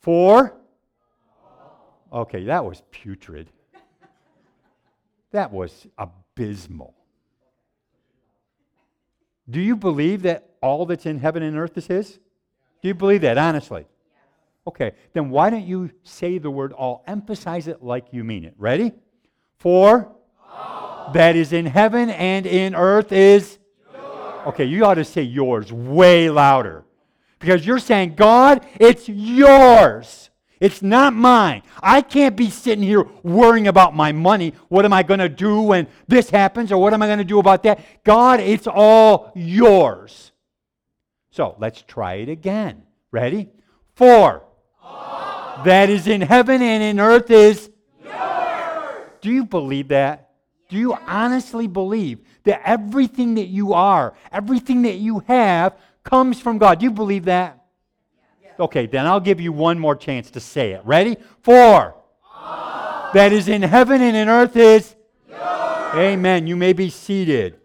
For. 0.00 0.56
Okay, 2.12 2.44
that 2.44 2.64
was 2.64 2.82
putrid. 2.90 3.50
That 5.32 5.52
was 5.52 5.86
abysmal. 5.98 6.94
Do 9.48 9.60
you 9.60 9.76
believe 9.76 10.22
that 10.22 10.50
all 10.60 10.86
that's 10.86 11.06
in 11.06 11.18
heaven 11.18 11.42
and 11.42 11.56
earth 11.56 11.76
is 11.76 11.86
His? 11.86 12.18
Do 12.82 12.88
you 12.88 12.94
believe 12.94 13.20
that, 13.22 13.38
honestly? 13.38 13.86
Okay, 14.66 14.92
then 15.12 15.30
why 15.30 15.50
don't 15.50 15.66
you 15.66 15.90
say 16.02 16.38
the 16.38 16.50
word 16.50 16.72
all? 16.72 17.04
Emphasize 17.06 17.68
it 17.68 17.82
like 17.82 18.06
you 18.10 18.24
mean 18.24 18.44
it. 18.44 18.54
Ready? 18.58 18.92
For 19.58 20.06
all. 20.06 20.16
That 21.12 21.36
is 21.36 21.52
in 21.52 21.66
heaven 21.66 22.10
and 22.10 22.46
in 22.46 22.74
earth 22.74 23.12
is 23.12 23.58
yours. 23.92 24.46
Okay, 24.46 24.64
you 24.64 24.84
ought 24.84 24.94
to 24.94 25.04
say 25.04 25.22
yours 25.22 25.72
way 25.72 26.30
louder. 26.30 26.84
Because 27.38 27.66
you're 27.66 27.78
saying, 27.78 28.14
God, 28.14 28.66
it's 28.80 29.08
yours. 29.08 30.30
It's 30.58 30.80
not 30.80 31.12
mine. 31.12 31.62
I 31.82 32.00
can't 32.00 32.34
be 32.34 32.48
sitting 32.48 32.82
here 32.82 33.06
worrying 33.22 33.68
about 33.68 33.94
my 33.94 34.12
money. 34.12 34.54
What 34.68 34.86
am 34.86 34.92
I 34.92 35.02
going 35.02 35.20
to 35.20 35.28
do 35.28 35.60
when 35.60 35.86
this 36.08 36.30
happens 36.30 36.72
or 36.72 36.80
what 36.80 36.94
am 36.94 37.02
I 37.02 37.06
going 37.06 37.18
to 37.18 37.24
do 37.24 37.38
about 37.38 37.62
that? 37.64 37.80
God, 38.04 38.40
it's 38.40 38.66
all 38.66 39.32
yours. 39.34 40.32
So 41.30 41.54
let's 41.58 41.82
try 41.82 42.14
it 42.14 42.30
again. 42.30 42.84
Ready? 43.10 43.50
For 43.94 44.44
all. 44.82 45.62
that 45.64 45.90
is 45.90 46.06
in 46.06 46.22
heaven 46.22 46.62
and 46.62 46.82
in 46.82 47.00
earth 47.00 47.30
is 47.30 47.70
yours. 48.02 49.10
Do 49.20 49.30
you 49.30 49.44
believe 49.44 49.88
that? 49.88 50.25
Do 50.68 50.76
you 50.76 50.94
honestly 51.06 51.66
believe 51.66 52.20
that 52.44 52.60
everything 52.64 53.34
that 53.34 53.46
you 53.46 53.72
are, 53.72 54.14
everything 54.32 54.82
that 54.82 54.96
you 54.96 55.20
have, 55.28 55.76
comes 56.02 56.40
from 56.40 56.58
God? 56.58 56.80
Do 56.80 56.84
you 56.84 56.90
believe 56.90 57.26
that? 57.26 57.64
Okay, 58.58 58.86
then 58.86 59.06
I'll 59.06 59.20
give 59.20 59.40
you 59.40 59.52
one 59.52 59.78
more 59.78 59.94
chance 59.94 60.30
to 60.32 60.40
say 60.40 60.72
it. 60.72 60.80
Ready? 60.84 61.16
For 61.42 61.94
all. 62.34 63.10
that 63.12 63.32
is 63.32 63.48
in 63.48 63.62
heaven 63.62 64.00
and 64.00 64.16
in 64.16 64.28
earth 64.28 64.56
is 64.56 64.94
yours. 65.28 65.94
Amen. 65.94 66.46
You 66.46 66.56
may 66.56 66.72
be 66.72 66.90
seated. 66.90 67.58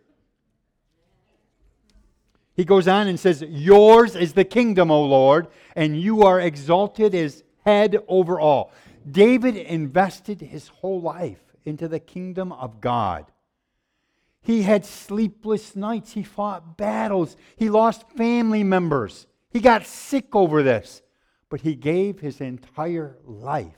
He 2.55 2.65
goes 2.65 2.87
on 2.87 3.07
and 3.07 3.19
says, 3.19 3.41
Yours 3.47 4.15
is 4.15 4.33
the 4.33 4.43
kingdom, 4.43 4.91
O 4.91 5.03
Lord, 5.03 5.47
and 5.75 5.99
you 5.99 6.23
are 6.23 6.39
exalted 6.39 7.15
as 7.15 7.43
head 7.65 7.97
over 8.07 8.39
all. 8.39 8.71
David 9.09 9.55
invested 9.55 10.41
his 10.41 10.67
whole 10.67 11.01
life 11.01 11.39
into 11.65 11.87
the 11.87 11.99
kingdom 11.99 12.51
of 12.51 12.81
God. 12.81 13.25
He 14.41 14.63
had 14.63 14.85
sleepless 14.85 15.75
nights. 15.75 16.13
He 16.13 16.23
fought 16.23 16.77
battles. 16.77 17.35
He 17.55 17.69
lost 17.69 18.09
family 18.11 18.63
members. 18.63 19.27
He 19.51 19.59
got 19.59 19.85
sick 19.85 20.35
over 20.35 20.63
this, 20.63 21.01
but 21.49 21.61
he 21.61 21.75
gave 21.75 22.19
his 22.19 22.41
entire 22.41 23.17
life 23.23 23.77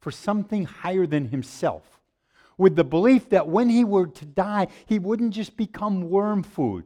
for 0.00 0.10
something 0.10 0.66
higher 0.66 1.06
than 1.06 1.28
himself, 1.28 1.98
with 2.58 2.76
the 2.76 2.84
belief 2.84 3.30
that 3.30 3.48
when 3.48 3.70
he 3.70 3.84
were 3.84 4.06
to 4.06 4.26
die, 4.26 4.68
he 4.84 4.98
wouldn't 4.98 5.32
just 5.32 5.56
become 5.56 6.10
worm 6.10 6.42
food, 6.42 6.84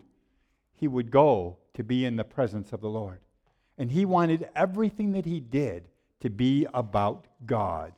he 0.73 0.87
would 0.87 1.11
go 1.11 1.59
to 1.75 1.83
be 1.83 2.05
in 2.05 2.15
the 2.15 2.25
presence 2.25 2.73
of 2.73 2.81
the 2.81 2.89
Lord. 2.89 3.19
And 3.77 3.91
he 3.91 4.05
wanted 4.05 4.49
everything 4.55 5.13
that 5.13 5.25
he 5.25 5.41
did 5.41 5.89
to 6.21 6.31
be 6.31 6.67
about 6.73 7.27
God. 7.45 7.93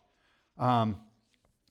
Um, 0.58 0.96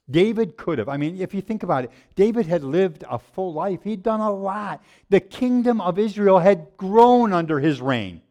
David 0.10 0.58
could 0.58 0.80
have. 0.80 0.90
I 0.90 0.98
mean, 0.98 1.22
if 1.22 1.34
you 1.34 1.42
think 1.42 1.64
about 1.64 1.84
it, 1.84 1.92
David 2.16 2.46
had 2.46 2.64
lived 2.64 3.04
a 3.10 3.20
full 3.20 3.54
life. 3.54 3.84
He'd 3.84 4.04
done 4.04 4.22
a 4.22 4.32
lot. 4.32 4.84
The 5.10 5.20
kingdom 5.20 5.82
of 5.82 6.00
Israel 6.00 6.40
had 6.40 6.68
grown 6.78 7.32
under 7.34 7.60
his 7.60 7.82
reign. 7.82 8.22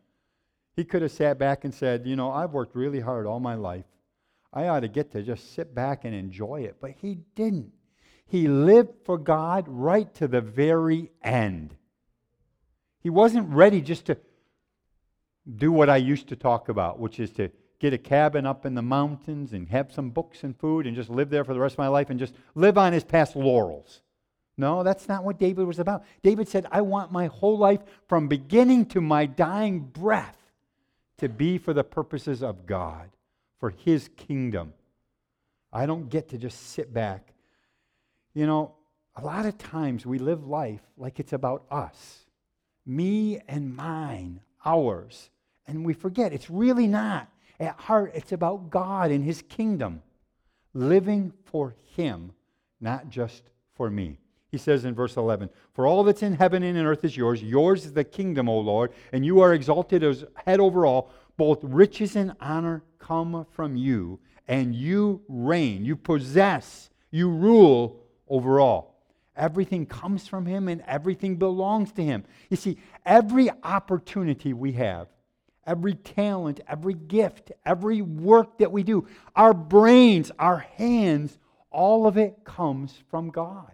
He 0.75 0.85
could 0.85 1.03
have 1.03 1.13
sat 1.13 1.39
back 1.39 1.65
and 1.65 1.73
said, 1.73 2.07
You 2.07 2.17
know, 2.17 2.31
I've 2.31 2.53
worked 2.53 2.75
really 2.75 3.01
hard 3.01 3.27
all 3.27 3.41
my 3.41 3.55
life. 3.55 3.85
I 4.53 4.69
ought 4.69 4.81
to 4.81 4.89
get 4.89 5.13
to 5.13 5.23
just 5.23 5.55
sit 5.55 5.75
back 5.75 6.05
and 6.05 6.15
enjoy 6.15 6.63
it. 6.63 6.77
But 6.81 6.93
he 7.01 7.19
didn't. 7.35 7.73
He 8.27 8.49
lived 8.49 8.95
for 9.05 9.19
God 9.19 9.65
right 9.69 10.13
to 10.15 10.29
the 10.29 10.41
very 10.41 11.11
end. 11.23 11.75
He 13.01 13.11
wasn't 13.11 13.49
ready 13.51 13.81
just 13.81 14.07
to 14.07 14.19
do 15.57 15.73
what 15.73 15.89
I 15.89 15.97
used 15.97 16.29
to 16.29 16.37
talk 16.37 16.69
about, 16.69 16.99
which 16.99 17.21
is 17.21 17.31
to 17.33 17.51
get 17.79 17.93
a 17.93 17.99
cabin 17.99 18.47
up 18.47 18.67
in 18.67 18.75
the 18.75 18.83
mountains 18.83 19.53
and 19.53 19.69
have 19.69 19.93
some 19.93 20.11
books 20.11 20.43
and 20.43 20.59
food 20.59 20.87
and 20.87 20.97
just 20.97 21.11
live 21.11 21.31
there 21.31 21.45
for 21.45 21.55
the 21.55 21.61
rest 21.61 21.75
of 21.75 21.79
my 21.79 21.89
life 21.89 22.11
and 22.11 22.19
just 22.19 22.35
live 22.55 22.77
on 22.77 22.93
his 22.93 23.05
past 23.05 23.37
laurels. 23.37 24.03
No, 24.57 24.83
that's 24.83 25.09
not 25.09 25.23
what 25.23 25.39
David 25.39 25.67
was 25.67 25.79
about. 25.79 26.05
David 26.23 26.49
said, 26.49 26.67
I 26.73 26.81
want 26.81 27.13
my 27.13 27.27
whole 27.27 27.57
life 27.57 27.81
from 28.09 28.27
beginning 28.27 28.87
to 28.87 29.01
my 29.01 29.27
dying 29.27 29.81
breath 29.81 30.37
to 31.19 31.29
be 31.29 31.59
for 31.59 31.73
the 31.73 31.85
purposes 31.85 32.43
of 32.43 32.67
God, 32.67 33.11
for 33.61 33.71
his 33.71 34.09
kingdom. 34.17 34.73
I 35.73 35.87
don't 35.87 36.09
get 36.09 36.31
to 36.31 36.39
just 36.39 36.71
sit 36.71 36.93
back. 36.93 37.35
You 38.35 38.47
know, 38.47 38.75
a 39.15 39.25
lot 39.25 39.47
of 39.47 39.59
times 39.59 40.05
we 40.05 40.19
live 40.19 40.47
life 40.47 40.83
like 40.97 41.21
it's 41.21 41.33
about 41.33 41.65
us 41.71 42.25
me 42.89 43.39
and 43.47 43.77
mine, 43.77 44.41
ours. 44.65 45.29
And 45.67 45.85
we 45.85 45.93
forget 45.93 46.33
it's 46.33 46.49
really 46.49 46.87
not. 46.87 47.29
At 47.61 47.79
heart, 47.81 48.13
it's 48.15 48.33
about 48.33 48.71
God 48.71 49.11
and 49.11 49.25
His 49.25 49.43
kingdom, 49.43 50.03
living 50.75 51.33
for 51.45 51.75
Him, 51.97 52.33
not 52.81 53.09
just 53.09 53.43
for 53.75 53.91
me. 53.91 54.19
He 54.51 54.59
says 54.59 54.85
in 54.85 54.95
verse 54.95 55.17
11, 55.17 55.51
For 55.75 55.87
all 55.87 56.05
that's 56.05 56.23
in 56.23 56.35
heaven 56.35 56.63
and 56.63 56.79
in 56.79 56.87
earth 56.87 57.05
is 57.05 57.17
yours. 57.17 57.43
Yours 57.43 57.85
is 57.85 57.93
the 57.93 58.05
kingdom, 58.05 58.49
O 58.49 58.59
Lord, 58.59 58.93
and 59.13 59.25
you 59.25 59.41
are 59.41 59.53
exalted 59.53 60.03
as 60.03 60.25
head 60.47 60.61
over 60.61 60.87
all. 60.87 61.11
Both 61.37 61.63
riches 61.63 62.17
and 62.17 62.35
honor 62.41 62.83
come 62.99 63.47
from 63.51 63.77
you, 63.77 64.21
and 64.47 64.75
you 64.75 65.23
reign, 65.29 65.85
you 65.85 65.97
possess, 65.97 66.91
you 67.11 67.29
rule 67.29 68.01
over 68.29 68.59
all. 68.59 68.99
Everything 69.37 69.87
comes 69.87 70.27
from 70.27 70.47
Him 70.47 70.67
and 70.67 70.83
everything 70.87 71.37
belongs 71.37 71.93
to 71.93 72.03
Him. 72.03 72.25
You 72.51 72.57
see, 72.57 72.79
every 73.07 73.51
opportunity 73.63 74.53
we 74.53 74.73
have 74.73 75.09
every 75.69 75.95
talent, 75.95 76.61
every 76.67 76.95
gift, 76.95 77.53
every 77.65 78.03
work 78.03 78.59
that 78.59 78.73
we 78.73 78.83
do, 78.83 79.07
our 79.37 79.53
brains, 79.53 80.33
our 80.39 80.59
hands, 80.59 81.39
all 81.71 82.07
of 82.07 82.17
it 82.17 82.43
comes 82.43 82.95
from 83.11 83.31
God. 83.31 83.71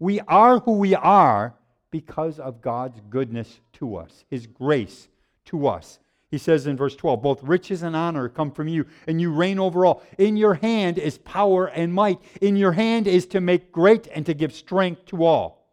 We 0.00 0.20
are 0.20 0.58
who 0.58 0.72
we 0.72 0.94
are 0.94 1.54
because 1.90 2.38
of 2.38 2.60
God's 2.60 3.00
goodness 3.08 3.60
to 3.74 3.96
us, 3.96 4.24
His 4.28 4.46
grace 4.46 5.08
to 5.46 5.68
us. 5.68 6.00
He 6.30 6.38
says 6.38 6.66
in 6.66 6.76
verse 6.76 6.94
12, 6.94 7.22
both 7.22 7.42
riches 7.42 7.82
and 7.82 7.96
honor 7.96 8.28
come 8.28 8.52
from 8.52 8.68
you, 8.68 8.86
and 9.06 9.20
you 9.20 9.32
reign 9.32 9.58
over 9.58 9.84
all. 9.84 10.02
In 10.18 10.36
your 10.36 10.54
hand 10.54 10.98
is 10.98 11.18
power 11.18 11.66
and 11.66 11.92
might. 11.92 12.20
In 12.40 12.56
your 12.56 12.72
hand 12.72 13.06
is 13.06 13.26
to 13.26 13.40
make 13.40 13.72
great 13.72 14.08
and 14.14 14.24
to 14.26 14.34
give 14.34 14.52
strength 14.52 15.06
to 15.06 15.24
all. 15.24 15.66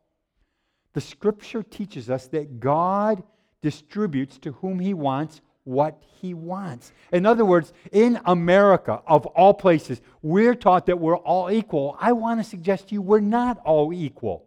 The 0.93 1.01
scripture 1.01 1.61
teaches 1.61 2.09
us 2.09 2.27
that 2.27 2.59
God 2.59 3.21
distributes 3.61 4.39
to 4.39 4.53
whom 4.53 4.79
he 4.79 4.95
wants 4.95 5.41
what 5.67 6.01
he 6.21 6.33
wants. 6.33 6.93
In 7.11 7.25
other 7.25 7.43
words, 7.43 7.73
in 7.91 8.19
America, 8.25 9.01
of 9.05 9.25
all 9.25 9.53
places, 9.53 9.99
we're 10.21 10.55
taught 10.55 10.85
that 10.85 10.97
we're 10.97 11.17
all 11.17 11.51
equal. 11.51 11.97
I 11.99 12.13
want 12.13 12.39
to 12.39 12.49
suggest 12.49 12.87
to 12.87 12.93
you 12.95 13.01
we're 13.01 13.19
not 13.19 13.59
all 13.65 13.91
equal. 13.91 14.45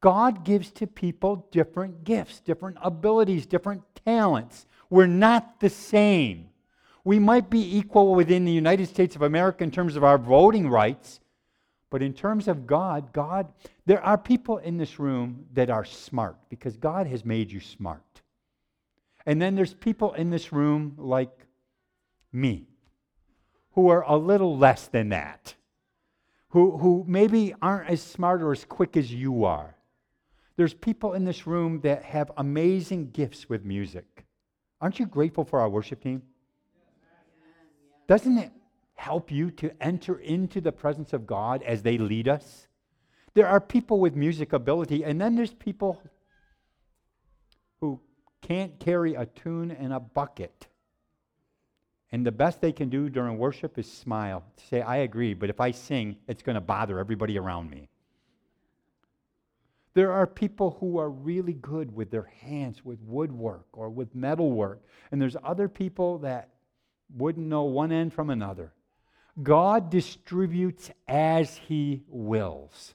God 0.00 0.44
gives 0.44 0.70
to 0.72 0.86
people 0.86 1.48
different 1.50 2.04
gifts, 2.04 2.38
different 2.38 2.78
abilities, 2.80 3.46
different 3.46 3.82
talents. 4.04 4.66
We're 4.90 5.06
not 5.06 5.58
the 5.58 5.70
same. 5.70 6.50
We 7.02 7.18
might 7.18 7.50
be 7.50 7.76
equal 7.76 8.14
within 8.14 8.44
the 8.44 8.52
United 8.52 8.88
States 8.88 9.16
of 9.16 9.22
America 9.22 9.64
in 9.64 9.72
terms 9.72 9.96
of 9.96 10.04
our 10.04 10.18
voting 10.18 10.70
rights, 10.70 11.18
but 11.90 12.00
in 12.00 12.12
terms 12.12 12.46
of 12.46 12.64
God, 12.64 13.12
God, 13.12 13.48
there 13.86 14.02
are 14.02 14.16
people 14.16 14.58
in 14.58 14.78
this 14.78 15.00
room 15.00 15.46
that 15.54 15.68
are 15.68 15.84
smart 15.84 16.36
because 16.48 16.76
God 16.76 17.08
has 17.08 17.24
made 17.24 17.50
you 17.50 17.58
smart. 17.58 18.03
And 19.26 19.40
then 19.40 19.54
there's 19.54 19.74
people 19.74 20.12
in 20.12 20.30
this 20.30 20.52
room 20.52 20.94
like 20.98 21.46
me 22.32 22.68
who 23.72 23.88
are 23.88 24.02
a 24.02 24.16
little 24.16 24.56
less 24.56 24.86
than 24.86 25.08
that, 25.08 25.54
who, 26.50 26.78
who 26.78 27.04
maybe 27.08 27.54
aren't 27.60 27.90
as 27.90 28.02
smart 28.02 28.42
or 28.42 28.52
as 28.52 28.64
quick 28.64 28.96
as 28.96 29.12
you 29.12 29.44
are. 29.44 29.76
There's 30.56 30.74
people 30.74 31.14
in 31.14 31.24
this 31.24 31.46
room 31.46 31.80
that 31.80 32.04
have 32.04 32.30
amazing 32.36 33.10
gifts 33.10 33.48
with 33.48 33.64
music. 33.64 34.24
Aren't 34.80 34.98
you 34.98 35.06
grateful 35.06 35.44
for 35.44 35.60
our 35.60 35.68
worship 35.68 36.02
team? 36.02 36.22
Doesn't 38.06 38.38
it 38.38 38.52
help 38.94 39.32
you 39.32 39.50
to 39.52 39.72
enter 39.82 40.18
into 40.18 40.60
the 40.60 40.70
presence 40.70 41.12
of 41.12 41.26
God 41.26 41.62
as 41.62 41.82
they 41.82 41.98
lead 41.98 42.28
us? 42.28 42.68
There 43.32 43.48
are 43.48 43.60
people 43.60 43.98
with 43.98 44.14
music 44.14 44.52
ability, 44.52 45.02
and 45.04 45.20
then 45.20 45.34
there's 45.34 45.54
people 45.54 46.00
who 47.80 48.00
can't 48.44 48.78
carry 48.78 49.14
a 49.14 49.24
tune 49.24 49.70
in 49.70 49.90
a 49.90 49.98
bucket. 49.98 50.66
And 52.12 52.24
the 52.26 52.32
best 52.32 52.60
they 52.60 52.72
can 52.72 52.90
do 52.90 53.08
during 53.08 53.38
worship 53.38 53.78
is 53.78 53.90
smile, 53.90 54.44
say, 54.68 54.82
I 54.82 54.98
agree, 54.98 55.34
but 55.34 55.50
if 55.50 55.60
I 55.60 55.70
sing, 55.70 56.16
it's 56.28 56.42
going 56.42 56.54
to 56.54 56.60
bother 56.60 56.98
everybody 56.98 57.38
around 57.38 57.70
me. 57.70 57.88
There 59.94 60.12
are 60.12 60.26
people 60.26 60.76
who 60.78 60.98
are 60.98 61.08
really 61.08 61.54
good 61.54 61.94
with 61.94 62.10
their 62.10 62.30
hands, 62.40 62.84
with 62.84 63.00
woodwork 63.02 63.66
or 63.72 63.88
with 63.88 64.14
metalwork. 64.14 64.82
And 65.10 65.22
there's 65.22 65.36
other 65.42 65.68
people 65.68 66.18
that 66.18 66.50
wouldn't 67.16 67.46
know 67.46 67.64
one 67.64 67.92
end 67.92 68.12
from 68.12 68.28
another. 68.28 68.72
God 69.42 69.90
distributes 69.90 70.90
as 71.08 71.56
he 71.56 72.02
wills. 72.08 72.94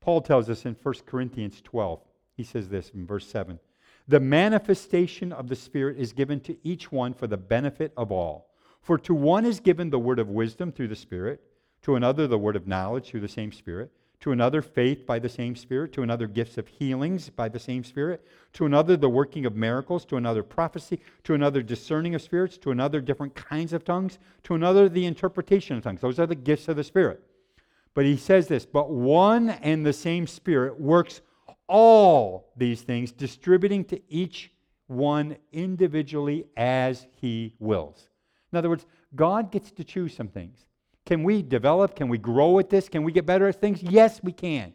Paul 0.00 0.20
tells 0.20 0.48
us 0.48 0.64
in 0.64 0.76
1 0.80 0.94
Corinthians 1.06 1.60
12, 1.62 2.00
he 2.36 2.44
says 2.44 2.68
this 2.68 2.90
in 2.90 3.06
verse 3.06 3.26
7 3.26 3.58
the 4.08 4.20
manifestation 4.20 5.32
of 5.32 5.48
the 5.48 5.56
Spirit 5.56 5.98
is 5.98 6.12
given 6.12 6.40
to 6.40 6.56
each 6.62 6.90
one 6.90 7.14
for 7.14 7.26
the 7.26 7.36
benefit 7.36 7.92
of 7.96 8.10
all. 8.10 8.48
For 8.80 8.98
to 8.98 9.14
one 9.14 9.44
is 9.44 9.60
given 9.60 9.90
the 9.90 9.98
word 9.98 10.18
of 10.18 10.28
wisdom 10.28 10.72
through 10.72 10.88
the 10.88 10.96
Spirit, 10.96 11.40
to 11.82 11.94
another 11.94 12.26
the 12.26 12.38
word 12.38 12.56
of 12.56 12.66
knowledge 12.66 13.10
through 13.10 13.20
the 13.20 13.28
same 13.28 13.52
Spirit, 13.52 13.92
to 14.20 14.32
another 14.32 14.62
faith 14.62 15.04
by 15.04 15.18
the 15.18 15.28
same 15.28 15.56
Spirit, 15.56 15.92
to 15.92 16.02
another 16.02 16.26
gifts 16.26 16.58
of 16.58 16.68
healings 16.68 17.28
by 17.30 17.48
the 17.48 17.58
same 17.58 17.82
Spirit, 17.82 18.24
to 18.52 18.66
another 18.66 18.96
the 18.96 19.08
working 19.08 19.46
of 19.46 19.56
miracles, 19.56 20.04
to 20.04 20.16
another 20.16 20.42
prophecy, 20.42 21.00
to 21.24 21.34
another 21.34 21.62
discerning 21.62 22.14
of 22.14 22.22
spirits, 22.22 22.56
to 22.58 22.70
another 22.70 23.00
different 23.00 23.34
kinds 23.34 23.72
of 23.72 23.84
tongues, 23.84 24.18
to 24.44 24.54
another 24.54 24.88
the 24.88 25.06
interpretation 25.06 25.76
of 25.76 25.82
tongues. 25.82 26.00
Those 26.00 26.20
are 26.20 26.26
the 26.26 26.34
gifts 26.34 26.68
of 26.68 26.76
the 26.76 26.84
Spirit. 26.84 27.20
But 27.94 28.04
he 28.04 28.16
says 28.16 28.48
this, 28.48 28.64
but 28.64 28.90
one 28.90 29.50
and 29.50 29.84
the 29.84 29.92
same 29.92 30.26
Spirit 30.26 30.80
works 30.80 31.20
all 31.68 32.52
these 32.56 32.82
things, 32.82 33.12
distributing 33.12 33.84
to 33.86 34.00
each 34.08 34.52
one 34.86 35.36
individually 35.52 36.46
as 36.56 37.06
he 37.20 37.54
wills. 37.58 38.08
In 38.52 38.58
other 38.58 38.68
words, 38.68 38.86
God 39.14 39.50
gets 39.50 39.70
to 39.72 39.84
choose 39.84 40.14
some 40.14 40.28
things. 40.28 40.66
Can 41.04 41.24
we 41.24 41.42
develop? 41.42 41.96
Can 41.96 42.08
we 42.08 42.18
grow 42.18 42.58
at 42.58 42.70
this? 42.70 42.88
Can 42.88 43.02
we 43.02 43.12
get 43.12 43.26
better 43.26 43.48
at 43.48 43.60
things? 43.60 43.82
Yes, 43.82 44.20
we 44.22 44.32
can. 44.32 44.72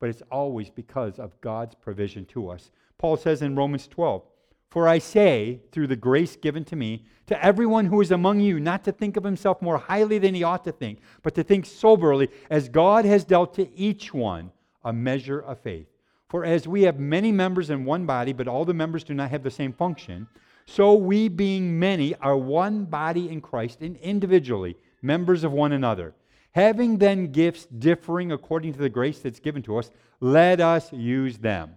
But 0.00 0.10
it's 0.10 0.22
always 0.30 0.70
because 0.70 1.18
of 1.18 1.40
God's 1.40 1.74
provision 1.74 2.24
to 2.26 2.50
us. 2.50 2.70
Paul 2.98 3.16
says 3.16 3.42
in 3.42 3.54
Romans 3.54 3.86
12, 3.86 4.22
For 4.70 4.88
I 4.88 4.98
say, 4.98 5.60
through 5.72 5.86
the 5.86 5.96
grace 5.96 6.36
given 6.36 6.64
to 6.64 6.76
me, 6.76 7.04
to 7.26 7.44
everyone 7.44 7.86
who 7.86 8.00
is 8.00 8.10
among 8.10 8.40
you, 8.40 8.58
not 8.60 8.84
to 8.84 8.92
think 8.92 9.16
of 9.16 9.24
himself 9.24 9.62
more 9.62 9.78
highly 9.78 10.18
than 10.18 10.34
he 10.34 10.42
ought 10.42 10.64
to 10.64 10.72
think, 10.72 11.00
but 11.22 11.34
to 11.34 11.44
think 11.44 11.66
soberly, 11.66 12.28
as 12.50 12.68
God 12.68 13.04
has 13.04 13.24
dealt 13.24 13.54
to 13.54 13.70
each 13.76 14.12
one 14.12 14.50
a 14.84 14.92
measure 14.92 15.40
of 15.40 15.58
faith. 15.60 15.88
For 16.36 16.44
as 16.44 16.68
we 16.68 16.82
have 16.82 17.00
many 17.00 17.32
members 17.32 17.70
in 17.70 17.86
one 17.86 18.04
body, 18.04 18.34
but 18.34 18.46
all 18.46 18.66
the 18.66 18.74
members 18.74 19.02
do 19.02 19.14
not 19.14 19.30
have 19.30 19.42
the 19.42 19.50
same 19.50 19.72
function, 19.72 20.28
so 20.66 20.92
we, 20.92 21.28
being 21.28 21.78
many, 21.78 22.14
are 22.16 22.36
one 22.36 22.84
body 22.84 23.30
in 23.30 23.40
Christ 23.40 23.80
and 23.80 23.96
individually 23.96 24.76
members 25.00 25.44
of 25.44 25.52
one 25.52 25.72
another. 25.72 26.12
Having 26.52 26.98
then 26.98 27.32
gifts 27.32 27.64
differing 27.64 28.32
according 28.32 28.74
to 28.74 28.78
the 28.78 28.90
grace 28.90 29.20
that's 29.20 29.40
given 29.40 29.62
to 29.62 29.78
us, 29.78 29.90
let 30.20 30.60
us 30.60 30.92
use 30.92 31.38
them. 31.38 31.74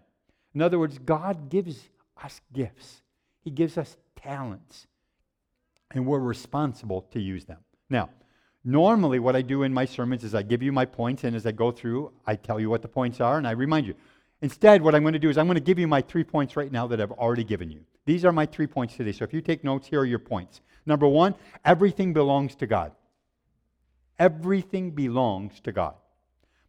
In 0.53 0.61
other 0.61 0.77
words, 0.77 0.97
God 0.97 1.49
gives 1.49 1.87
us 2.21 2.41
gifts. 2.51 3.01
He 3.39 3.51
gives 3.51 3.77
us 3.77 3.95
talents, 4.17 4.87
and 5.91 6.05
we're 6.05 6.19
responsible 6.19 7.03
to 7.13 7.21
use 7.21 7.45
them. 7.45 7.59
Now, 7.89 8.09
normally 8.65 9.19
what 9.19 9.37
I 9.37 9.41
do 9.41 9.63
in 9.63 9.73
my 9.73 9.85
sermons 9.85 10.25
is 10.25 10.35
I 10.35 10.41
give 10.41 10.61
you 10.61 10.73
my 10.73 10.83
points, 10.83 11.23
and 11.23 11.33
as 11.33 11.45
I 11.45 11.53
go 11.53 11.71
through, 11.71 12.11
I 12.27 12.35
tell 12.35 12.59
you 12.59 12.69
what 12.69 12.81
the 12.81 12.89
points 12.89 13.21
are, 13.21 13.37
and 13.37 13.47
I 13.47 13.51
remind 13.51 13.87
you. 13.87 13.95
Instead, 14.41 14.81
what 14.81 14.95
I'm 14.95 15.01
going 15.01 15.13
to 15.13 15.19
do 15.19 15.29
is 15.29 15.37
I'm 15.37 15.47
going 15.47 15.55
to 15.55 15.61
give 15.61 15.79
you 15.79 15.87
my 15.87 16.01
three 16.01 16.23
points 16.23 16.55
right 16.55 16.71
now 16.71 16.87
that 16.87 17.01
I've 17.01 17.11
already 17.11 17.43
given 17.43 17.69
you. 17.69 17.81
These 18.05 18.23
are 18.23 18.31
my 18.31 18.45
three 18.45 18.67
points 18.67 18.95
today. 18.95 19.11
So 19.11 19.23
if 19.25 19.33
you 19.33 19.41
take 19.41 19.63
notes, 19.63 19.87
here 19.87 19.99
are 19.99 20.05
your 20.05 20.19
points. 20.19 20.61
Number 20.85 21.07
one, 21.07 21.35
everything 21.65 22.13
belongs 22.13 22.55
to 22.55 22.67
God. 22.67 22.93
Everything 24.17 24.91
belongs 24.91 25.59
to 25.61 25.71
God 25.71 25.95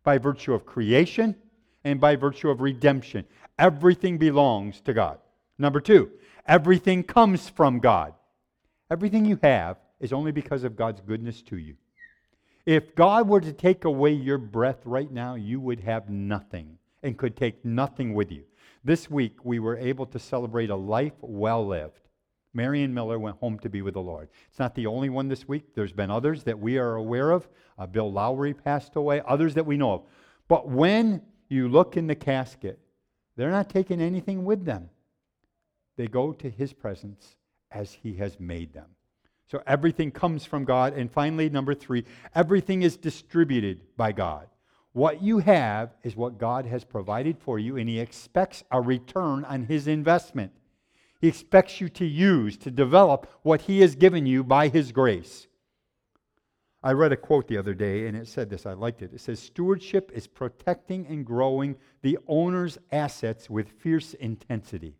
by 0.02 0.18
virtue 0.18 0.52
of 0.52 0.66
creation 0.66 1.36
and 1.84 2.00
by 2.00 2.16
virtue 2.16 2.50
of 2.50 2.60
redemption. 2.60 3.24
Everything 3.58 4.18
belongs 4.18 4.80
to 4.82 4.92
God. 4.92 5.18
Number 5.58 5.80
two, 5.80 6.10
everything 6.46 7.02
comes 7.02 7.48
from 7.48 7.78
God. 7.78 8.14
Everything 8.90 9.24
you 9.24 9.38
have 9.42 9.76
is 10.00 10.12
only 10.12 10.32
because 10.32 10.64
of 10.64 10.76
God's 10.76 11.00
goodness 11.00 11.42
to 11.42 11.56
you. 11.56 11.76
If 12.66 12.94
God 12.94 13.28
were 13.28 13.40
to 13.40 13.52
take 13.52 13.84
away 13.84 14.12
your 14.12 14.38
breath 14.38 14.80
right 14.84 15.10
now, 15.10 15.34
you 15.34 15.60
would 15.60 15.80
have 15.80 16.10
nothing 16.10 16.78
and 17.02 17.18
could 17.18 17.36
take 17.36 17.64
nothing 17.64 18.14
with 18.14 18.30
you. 18.30 18.44
This 18.84 19.10
week, 19.10 19.44
we 19.44 19.58
were 19.58 19.76
able 19.76 20.06
to 20.06 20.18
celebrate 20.18 20.70
a 20.70 20.76
life 20.76 21.14
well 21.20 21.66
lived. 21.66 22.00
Marion 22.52 22.92
Miller 22.92 23.18
went 23.18 23.36
home 23.36 23.58
to 23.60 23.68
be 23.68 23.82
with 23.82 23.94
the 23.94 24.00
Lord. 24.00 24.28
It's 24.48 24.58
not 24.58 24.74
the 24.74 24.86
only 24.86 25.08
one 25.08 25.28
this 25.28 25.46
week. 25.46 25.74
There's 25.74 25.92
been 25.92 26.10
others 26.10 26.42
that 26.44 26.58
we 26.58 26.78
are 26.78 26.96
aware 26.96 27.30
of. 27.30 27.48
Uh, 27.78 27.86
Bill 27.86 28.10
Lowry 28.10 28.54
passed 28.54 28.96
away, 28.96 29.22
others 29.26 29.54
that 29.54 29.66
we 29.66 29.76
know 29.76 29.92
of. 29.92 30.02
But 30.48 30.68
when 30.68 31.22
you 31.48 31.68
look 31.68 31.96
in 31.96 32.06
the 32.06 32.14
casket, 32.14 32.80
they're 33.36 33.50
not 33.50 33.68
taking 33.68 34.00
anything 34.00 34.44
with 34.44 34.64
them. 34.64 34.90
They 35.96 36.08
go 36.08 36.32
to 36.32 36.50
his 36.50 36.72
presence 36.72 37.36
as 37.70 37.92
he 37.92 38.14
has 38.14 38.40
made 38.40 38.72
them. 38.72 38.86
So 39.50 39.62
everything 39.66 40.10
comes 40.10 40.44
from 40.44 40.64
God. 40.64 40.94
And 40.94 41.10
finally, 41.10 41.50
number 41.50 41.74
three, 41.74 42.04
everything 42.34 42.82
is 42.82 42.96
distributed 42.96 43.80
by 43.96 44.12
God. 44.12 44.46
What 44.92 45.22
you 45.22 45.38
have 45.38 45.94
is 46.02 46.16
what 46.16 46.38
God 46.38 46.66
has 46.66 46.84
provided 46.84 47.38
for 47.38 47.58
you, 47.58 47.76
and 47.76 47.88
He 47.88 48.00
expects 48.00 48.64
a 48.70 48.80
return 48.80 49.44
on 49.44 49.64
His 49.64 49.86
investment. 49.86 50.52
He 51.20 51.28
expects 51.28 51.80
you 51.80 51.88
to 51.90 52.04
use, 52.04 52.56
to 52.58 52.70
develop 52.70 53.30
what 53.42 53.62
He 53.62 53.80
has 53.80 53.94
given 53.94 54.26
you 54.26 54.42
by 54.42 54.68
His 54.68 54.90
grace. 54.90 55.46
I 56.82 56.92
read 56.92 57.12
a 57.12 57.16
quote 57.16 57.46
the 57.46 57.58
other 57.58 57.74
day, 57.74 58.06
and 58.06 58.16
it 58.16 58.26
said 58.26 58.48
this. 58.48 58.64
I 58.64 58.72
liked 58.72 59.02
it. 59.02 59.12
It 59.12 59.20
says, 59.20 59.38
Stewardship 59.38 60.10
is 60.14 60.26
protecting 60.26 61.06
and 61.06 61.26
growing 61.26 61.76
the 62.02 62.18
owner's 62.26 62.78
assets 62.90 63.50
with 63.50 63.68
fierce 63.68 64.14
intensity. 64.14 64.94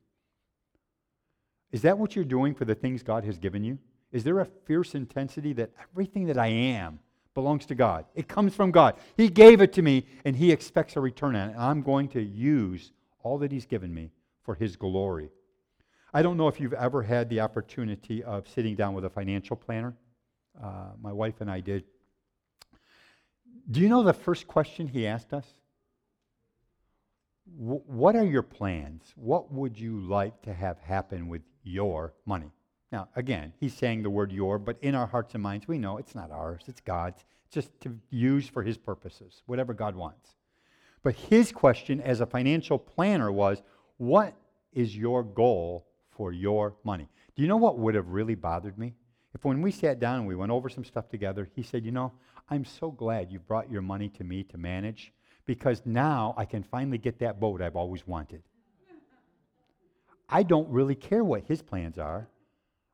Is 1.72 1.82
that 1.82 1.98
what 1.98 2.14
you're 2.14 2.24
doing 2.24 2.54
for 2.54 2.64
the 2.64 2.74
things 2.74 3.02
God 3.02 3.24
has 3.24 3.38
given 3.38 3.64
you? 3.64 3.78
Is 4.12 4.24
there 4.24 4.40
a 4.40 4.44
fierce 4.44 4.94
intensity 4.94 5.52
that 5.54 5.70
everything 5.80 6.26
that 6.26 6.36
I 6.36 6.48
am, 6.48 6.98
belongs 7.40 7.64
to 7.66 7.74
God. 7.74 8.04
It 8.14 8.28
comes 8.28 8.54
from 8.54 8.70
God. 8.70 8.96
He 9.16 9.28
gave 9.28 9.62
it 9.62 9.72
to 9.72 9.82
me, 9.82 10.06
and 10.26 10.36
He 10.36 10.52
expects 10.52 10.96
a 10.96 11.00
return 11.00 11.34
on 11.34 11.48
it. 11.48 11.52
And 11.52 11.62
I'm 11.62 11.82
going 11.82 12.08
to 12.08 12.22
use 12.22 12.92
all 13.22 13.38
that 13.38 13.50
He's 13.50 13.64
given 13.64 13.94
me 13.94 14.10
for 14.42 14.54
His 14.54 14.76
glory. 14.76 15.30
I 16.12 16.20
don't 16.22 16.36
know 16.36 16.48
if 16.48 16.60
you've 16.60 16.74
ever 16.74 17.02
had 17.02 17.30
the 17.30 17.40
opportunity 17.40 18.22
of 18.22 18.46
sitting 18.46 18.74
down 18.74 18.92
with 18.92 19.06
a 19.06 19.10
financial 19.10 19.56
planner. 19.56 19.94
Uh, 20.62 20.90
my 21.00 21.12
wife 21.12 21.40
and 21.40 21.50
I 21.50 21.60
did. 21.60 21.84
Do 23.70 23.80
you 23.80 23.88
know 23.88 24.02
the 24.02 24.12
first 24.12 24.46
question 24.46 24.86
he 24.86 25.06
asked 25.06 25.32
us? 25.32 25.46
What 27.56 28.16
are 28.16 28.24
your 28.24 28.42
plans? 28.42 29.02
What 29.16 29.50
would 29.50 29.78
you 29.78 30.00
like 30.00 30.42
to 30.42 30.52
have 30.52 30.78
happen 30.80 31.28
with 31.28 31.42
your 31.62 32.12
money? 32.26 32.50
Now, 32.92 33.08
again, 33.14 33.52
he's 33.58 33.74
saying 33.74 34.02
the 34.02 34.10
word 34.10 34.32
your, 34.32 34.58
but 34.58 34.76
in 34.82 34.94
our 34.94 35.06
hearts 35.06 35.34
and 35.34 35.42
minds, 35.42 35.68
we 35.68 35.78
know 35.78 35.98
it's 35.98 36.14
not 36.14 36.30
ours, 36.30 36.62
it's 36.66 36.80
God's. 36.80 37.24
Just 37.50 37.70
to 37.80 37.98
use 38.10 38.48
for 38.48 38.62
his 38.62 38.78
purposes, 38.78 39.42
whatever 39.46 39.74
God 39.74 39.96
wants. 39.96 40.36
But 41.02 41.14
his 41.14 41.50
question 41.50 42.00
as 42.00 42.20
a 42.20 42.26
financial 42.26 42.78
planner 42.78 43.32
was, 43.32 43.62
what 43.96 44.34
is 44.72 44.96
your 44.96 45.22
goal 45.22 45.86
for 46.10 46.32
your 46.32 46.74
money? 46.84 47.08
Do 47.34 47.42
you 47.42 47.48
know 47.48 47.56
what 47.56 47.78
would 47.78 47.94
have 47.94 48.08
really 48.08 48.34
bothered 48.34 48.78
me? 48.78 48.94
If 49.34 49.44
when 49.44 49.62
we 49.62 49.70
sat 49.70 50.00
down 50.00 50.18
and 50.18 50.26
we 50.26 50.34
went 50.34 50.52
over 50.52 50.68
some 50.68 50.84
stuff 50.84 51.08
together, 51.08 51.48
he 51.54 51.62
said, 51.62 51.84
You 51.84 51.92
know, 51.92 52.12
I'm 52.48 52.64
so 52.64 52.90
glad 52.90 53.30
you 53.30 53.38
brought 53.38 53.70
your 53.70 53.82
money 53.82 54.08
to 54.10 54.24
me 54.24 54.42
to 54.44 54.58
manage 54.58 55.12
because 55.46 55.82
now 55.84 56.34
I 56.36 56.44
can 56.44 56.62
finally 56.62 56.98
get 56.98 57.18
that 57.20 57.40
boat 57.40 57.62
I've 57.62 57.76
always 57.76 58.06
wanted. 58.06 58.42
I 60.28 60.42
don't 60.42 60.68
really 60.68 60.94
care 60.94 61.24
what 61.24 61.44
his 61.44 61.62
plans 61.62 61.98
are. 61.98 62.28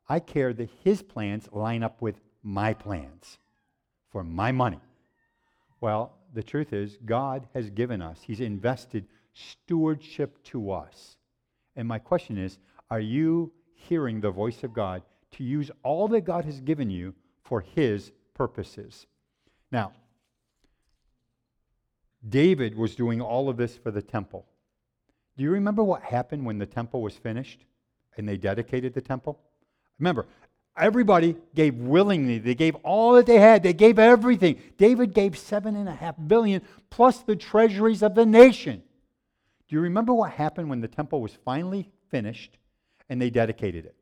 I 0.09 0.19
care 0.19 0.53
that 0.53 0.69
his 0.83 1.01
plans 1.01 1.49
line 1.51 1.83
up 1.83 2.01
with 2.01 2.19
my 2.43 2.73
plans 2.73 3.39
for 4.09 4.23
my 4.23 4.51
money. 4.51 4.79
Well, 5.81 6.13
the 6.33 6.43
truth 6.43 6.73
is, 6.73 6.97
God 7.05 7.47
has 7.53 7.69
given 7.69 8.01
us, 8.01 8.19
He's 8.21 8.39
invested 8.39 9.05
stewardship 9.33 10.43
to 10.45 10.71
us. 10.71 11.17
And 11.75 11.87
my 11.87 11.99
question 11.99 12.37
is 12.37 12.57
are 12.89 12.99
you 12.99 13.51
hearing 13.73 14.21
the 14.21 14.31
voice 14.31 14.63
of 14.63 14.73
God 14.73 15.03
to 15.31 15.43
use 15.43 15.69
all 15.83 16.07
that 16.09 16.21
God 16.21 16.45
has 16.45 16.61
given 16.61 16.89
you 16.89 17.13
for 17.43 17.61
His 17.61 18.11
purposes? 18.33 19.05
Now, 19.71 19.93
David 22.27 22.75
was 22.75 22.95
doing 22.95 23.21
all 23.21 23.49
of 23.49 23.57
this 23.57 23.77
for 23.77 23.91
the 23.91 24.01
temple. 24.01 24.45
Do 25.37 25.43
you 25.43 25.51
remember 25.51 25.83
what 25.83 26.01
happened 26.01 26.45
when 26.45 26.57
the 26.57 26.65
temple 26.65 27.01
was 27.01 27.15
finished 27.15 27.65
and 28.17 28.27
they 28.27 28.37
dedicated 28.37 28.93
the 28.93 29.01
temple? 29.01 29.39
Remember, 29.99 30.25
everybody 30.77 31.35
gave 31.55 31.75
willingly. 31.75 32.37
They 32.37 32.55
gave 32.55 32.75
all 32.83 33.13
that 33.13 33.25
they 33.25 33.39
had. 33.39 33.63
They 33.63 33.73
gave 33.73 33.99
everything. 33.99 34.61
David 34.77 35.13
gave 35.13 35.37
seven 35.37 35.75
and 35.75 35.89
a 35.89 35.95
half 35.95 36.15
billion 36.27 36.61
plus 36.89 37.19
the 37.19 37.35
treasuries 37.35 38.03
of 38.03 38.15
the 38.15 38.25
nation. 38.25 38.83
Do 39.67 39.75
you 39.75 39.81
remember 39.81 40.13
what 40.13 40.31
happened 40.31 40.69
when 40.69 40.81
the 40.81 40.87
temple 40.87 41.21
was 41.21 41.37
finally 41.43 41.89
finished 42.09 42.57
and 43.09 43.21
they 43.21 43.29
dedicated 43.29 43.85
it? 43.85 43.95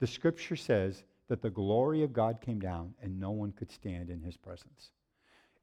The 0.00 0.06
scripture 0.06 0.56
says 0.56 1.04
that 1.28 1.42
the 1.42 1.50
glory 1.50 2.02
of 2.02 2.12
God 2.12 2.40
came 2.40 2.58
down 2.58 2.94
and 3.02 3.20
no 3.20 3.30
one 3.30 3.52
could 3.52 3.70
stand 3.70 4.10
in 4.10 4.20
his 4.20 4.36
presence. 4.36 4.90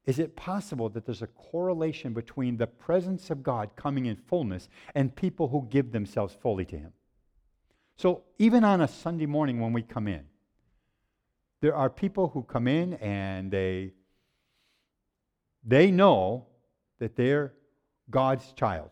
Is 0.06 0.18
it 0.18 0.36
possible 0.36 0.88
that 0.90 1.04
there's 1.04 1.22
a 1.22 1.26
correlation 1.26 2.14
between 2.14 2.56
the 2.56 2.66
presence 2.66 3.28
of 3.28 3.42
God 3.42 3.70
coming 3.76 4.06
in 4.06 4.16
fullness 4.16 4.68
and 4.94 5.14
people 5.14 5.48
who 5.48 5.68
give 5.70 5.92
themselves 5.92 6.34
fully 6.40 6.64
to 6.64 6.78
him? 6.78 6.92
So 7.98 8.22
even 8.38 8.62
on 8.62 8.80
a 8.80 8.86
Sunday 8.86 9.26
morning 9.26 9.58
when 9.58 9.72
we 9.72 9.82
come 9.82 10.06
in, 10.06 10.24
there 11.60 11.74
are 11.74 11.90
people 11.90 12.28
who 12.28 12.44
come 12.44 12.68
in 12.68 12.94
and 12.94 13.50
they 13.50 13.92
they 15.64 15.90
know 15.90 16.46
that 17.00 17.16
they're 17.16 17.52
God's 18.08 18.52
child. 18.52 18.90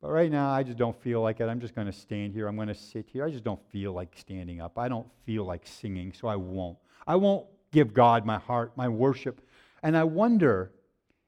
But 0.00 0.10
right 0.10 0.30
now, 0.30 0.50
I 0.50 0.62
just 0.62 0.78
don't 0.78 0.98
feel 1.02 1.20
like 1.20 1.40
it. 1.40 1.44
I'm 1.44 1.60
just 1.60 1.74
going 1.74 1.86
to 1.86 1.92
stand 1.92 2.32
here. 2.32 2.48
I'm 2.48 2.56
going 2.56 2.68
to 2.68 2.74
sit 2.74 3.06
here. 3.06 3.24
I 3.24 3.30
just 3.30 3.44
don't 3.44 3.60
feel 3.70 3.92
like 3.92 4.16
standing 4.16 4.62
up. 4.62 4.78
I 4.78 4.88
don't 4.88 5.06
feel 5.26 5.44
like 5.44 5.66
singing, 5.66 6.14
so 6.14 6.26
I 6.26 6.36
won't. 6.36 6.78
I 7.06 7.16
won't 7.16 7.46
give 7.70 7.92
God 7.92 8.24
my 8.24 8.38
heart, 8.38 8.72
my 8.76 8.88
worship. 8.88 9.46
And 9.82 9.94
I 9.94 10.04
wonder 10.04 10.72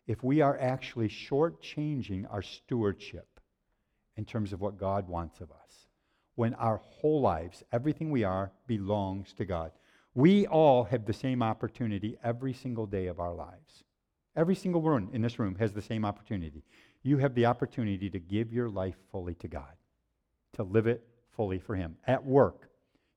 if 0.07 0.23
we 0.25 0.41
are 0.41 0.59
actually 0.59 1.09
shortchanging 1.09 2.33
our 2.33 2.43
stewardship 2.43 3.41
in 4.17 4.25
terms 4.25 4.55
of 4.55 4.61
what 4.63 4.79
God 4.79 5.07
wants 5.07 5.41
of 5.41 5.51
us 5.51 5.90
when 6.41 6.55
our 6.55 6.79
whole 6.79 7.21
lives, 7.21 7.63
everything 7.71 8.11
we 8.11 8.25
are, 8.25 8.51
belongs 8.67 9.35
to 9.35 9.45
God. 9.45 9.73
We 10.15 10.47
all 10.47 10.85
have 10.85 11.05
the 11.05 11.13
same 11.13 11.43
opportunity 11.43 12.17
every 12.25 12.55
single 12.55 12.87
day 12.87 13.09
of 13.09 13.21
our 13.21 13.35
lives. 13.35 13.85
Every 14.35 14.55
single 14.55 14.81
one 14.81 15.11
in 15.13 15.21
this 15.21 15.39
room 15.39 15.55
has 15.57 15.75
the 15.75 15.83
same 15.83 16.03
opportunity. 16.03 16.65
You 17.03 17.19
have 17.19 17.35
the 17.35 17.45
opportunity 17.45 18.09
to 18.09 18.19
give 18.19 18.55
your 18.55 18.71
life 18.71 18.95
fully 19.13 19.35
to 19.35 19.49
God, 19.49 19.75
to 20.55 20.63
live 20.63 20.87
it 20.87 21.07
fully 21.37 21.59
for 21.59 21.77
Him. 21.77 21.95
At 22.07 22.25
work, 22.25 22.71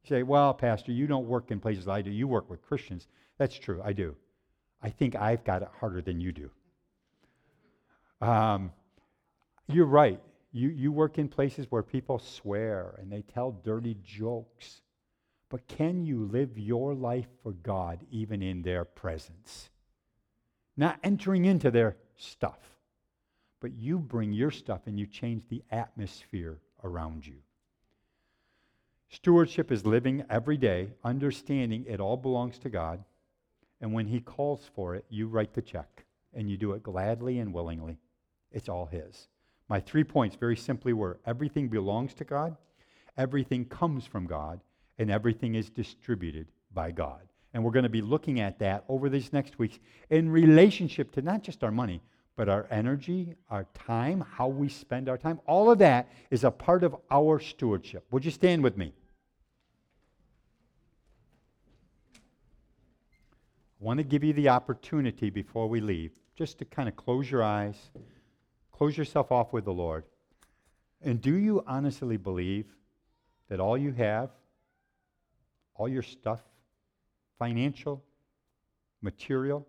you 0.03 0.09
say, 0.09 0.24
Well, 0.24 0.53
Pastor, 0.53 0.91
you 0.91 1.07
don't 1.07 1.26
work 1.26 1.49
in 1.49 1.61
places 1.61 1.88
like 1.88 1.99
I 1.99 2.01
do. 2.01 2.11
You 2.11 2.28
work 2.28 2.49
with 2.49 2.61
Christians. 2.61 3.07
That's 3.38 3.57
true, 3.57 3.82
I 3.86 3.93
do. 3.93 4.17
I 4.82 4.89
think 4.89 5.15
I've 5.15 5.45
got 5.45 5.61
it 5.61 5.69
harder 5.80 6.01
than 6.01 6.19
you 6.19 6.34
do. 6.34 6.49
Um, 8.19 8.74
you're 9.69 9.86
right. 9.86 10.19
You, 10.53 10.69
you 10.69 10.91
work 10.91 11.17
in 11.17 11.27
places 11.27 11.65
where 11.69 11.81
people 11.81 12.19
swear 12.19 12.95
and 12.99 13.11
they 13.11 13.23
tell 13.23 13.51
dirty 13.51 13.97
jokes. 14.03 14.81
But 15.49 15.67
can 15.67 16.05
you 16.05 16.25
live 16.25 16.57
your 16.57 16.93
life 16.93 17.27
for 17.41 17.53
God 17.53 17.99
even 18.11 18.43
in 18.43 18.61
their 18.61 18.85
presence? 18.85 19.71
Not 20.77 20.99
entering 21.03 21.45
into 21.45 21.71
their 21.71 21.97
stuff, 22.15 22.59
but 23.59 23.73
you 23.73 23.97
bring 23.97 24.31
your 24.31 24.51
stuff 24.51 24.81
and 24.85 24.99
you 24.99 25.07
change 25.07 25.43
the 25.49 25.63
atmosphere 25.71 26.59
around 26.83 27.25
you. 27.25 27.37
Stewardship 29.09 29.71
is 29.71 29.85
living 29.85 30.23
every 30.29 30.57
day, 30.57 30.89
understanding 31.03 31.85
it 31.87 31.99
all 31.99 32.17
belongs 32.17 32.59
to 32.59 32.69
God. 32.69 33.03
And 33.81 33.91
when 33.93 34.07
He 34.07 34.19
calls 34.19 34.69
for 34.75 34.95
it, 34.95 35.05
you 35.09 35.27
write 35.27 35.53
the 35.53 35.61
check 35.61 36.05
and 36.33 36.49
you 36.49 36.57
do 36.57 36.73
it 36.73 36.83
gladly 36.83 37.39
and 37.39 37.53
willingly. 37.53 37.97
It's 38.51 38.69
all 38.69 38.85
His. 38.85 39.27
My 39.74 39.80
three 39.80 40.03
points 40.03 40.36
very 40.36 40.55
simply 40.55 40.93
were 40.93 41.19
everything 41.26 41.67
belongs 41.67 42.13
to 42.13 42.24
God, 42.24 42.55
Everything 43.17 43.65
comes 43.65 44.05
from 44.05 44.28
God, 44.28 44.59
and 44.99 45.09
everything 45.09 45.55
is 45.55 45.71
distributed 45.71 46.51
by 46.76 46.91
God. 46.91 47.21
And 47.55 47.63
we're 47.63 47.71
going 47.71 47.82
to 47.82 47.89
be 47.89 48.03
looking 48.03 48.39
at 48.39 48.59
that 48.59 48.84
over 48.88 49.09
these 49.09 49.34
next 49.34 49.57
weeks 49.57 49.80
in 50.11 50.30
relationship 50.30 51.11
to 51.13 51.24
not 51.24 51.41
just 51.41 51.63
our 51.63 51.71
money, 51.71 52.03
but 52.36 52.49
our 52.49 52.67
energy, 52.69 53.36
our 53.49 53.65
time, 53.74 54.24
how 54.38 54.47
we 54.47 54.69
spend 54.69 55.09
our 55.09 55.17
time. 55.17 55.39
All 55.47 55.71
of 55.71 55.80
that 55.80 56.07
is 56.30 56.43
a 56.43 56.51
part 56.51 56.84
of 56.84 56.95
our 57.09 57.39
stewardship. 57.39 58.05
Would 58.11 58.26
you 58.26 58.32
stand 58.32 58.61
with 58.61 58.78
me? 58.78 58.93
I 62.15 62.19
want 63.80 63.97
to 63.97 64.03
give 64.03 64.24
you 64.24 64.34
the 64.34 64.49
opportunity 64.49 65.32
before 65.32 65.67
we 65.67 65.82
leave 65.82 66.11
just 66.36 66.59
to 66.59 66.65
kind 66.65 66.88
of 66.88 66.95
close 66.95 67.32
your 67.32 67.41
eyes, 67.41 67.89
close 68.74 68.97
yourself 68.97 69.32
off 69.32 69.53
with 69.53 69.63
the 69.63 69.74
Lord. 69.74 70.03
And 71.01 71.21
do 71.21 71.36
you 71.36 71.63
honestly 71.65 72.17
believe 72.17 72.65
that 73.49 73.59
all 73.59 73.78
you 73.78 73.93
have, 73.93 74.30
all 75.76 75.88
your 75.88 76.01
stuff, 76.01 76.41
financial, 77.39 78.03
material, 79.01 79.67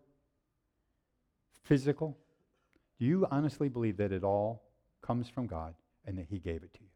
physical, 1.63 2.17
do 2.99 3.05
you 3.05 3.27
honestly 3.31 3.69
believe 3.69 3.97
that 3.99 4.13
it 4.13 4.25
all 4.25 4.63
comes 5.03 5.29
from 5.29 5.47
God 5.47 5.75
and 6.07 6.17
that 6.19 6.27
He 6.31 6.39
gave 6.39 6.63
it 6.63 6.73
to 6.75 6.81
you? 6.81 6.91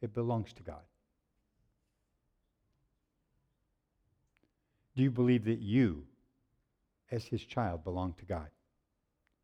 It 0.00 0.14
belongs 0.14 0.52
to 0.54 0.62
God. 0.62 0.82
Do 4.96 5.02
you 5.02 5.10
believe 5.10 5.44
that 5.44 5.60
you, 5.60 6.04
as 7.10 7.24
His 7.24 7.44
child, 7.44 7.84
belong 7.84 8.14
to 8.14 8.24
God? 8.24 8.48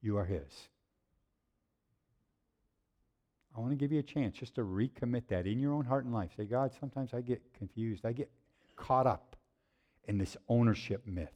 You 0.00 0.16
are 0.16 0.24
His. 0.24 0.68
I 3.58 3.60
want 3.60 3.72
to 3.72 3.76
give 3.76 3.90
you 3.90 3.98
a 3.98 4.04
chance 4.04 4.36
just 4.36 4.54
to 4.54 4.60
recommit 4.60 5.24
that 5.30 5.44
in 5.44 5.58
your 5.58 5.72
own 5.72 5.84
heart 5.84 6.04
and 6.04 6.14
life. 6.14 6.30
Say, 6.36 6.44
God, 6.44 6.70
sometimes 6.78 7.12
I 7.12 7.20
get 7.20 7.42
confused. 7.58 8.06
I 8.06 8.12
get 8.12 8.30
caught 8.76 9.04
up 9.04 9.34
in 10.06 10.16
this 10.16 10.36
ownership 10.48 11.04
myth. 11.04 11.32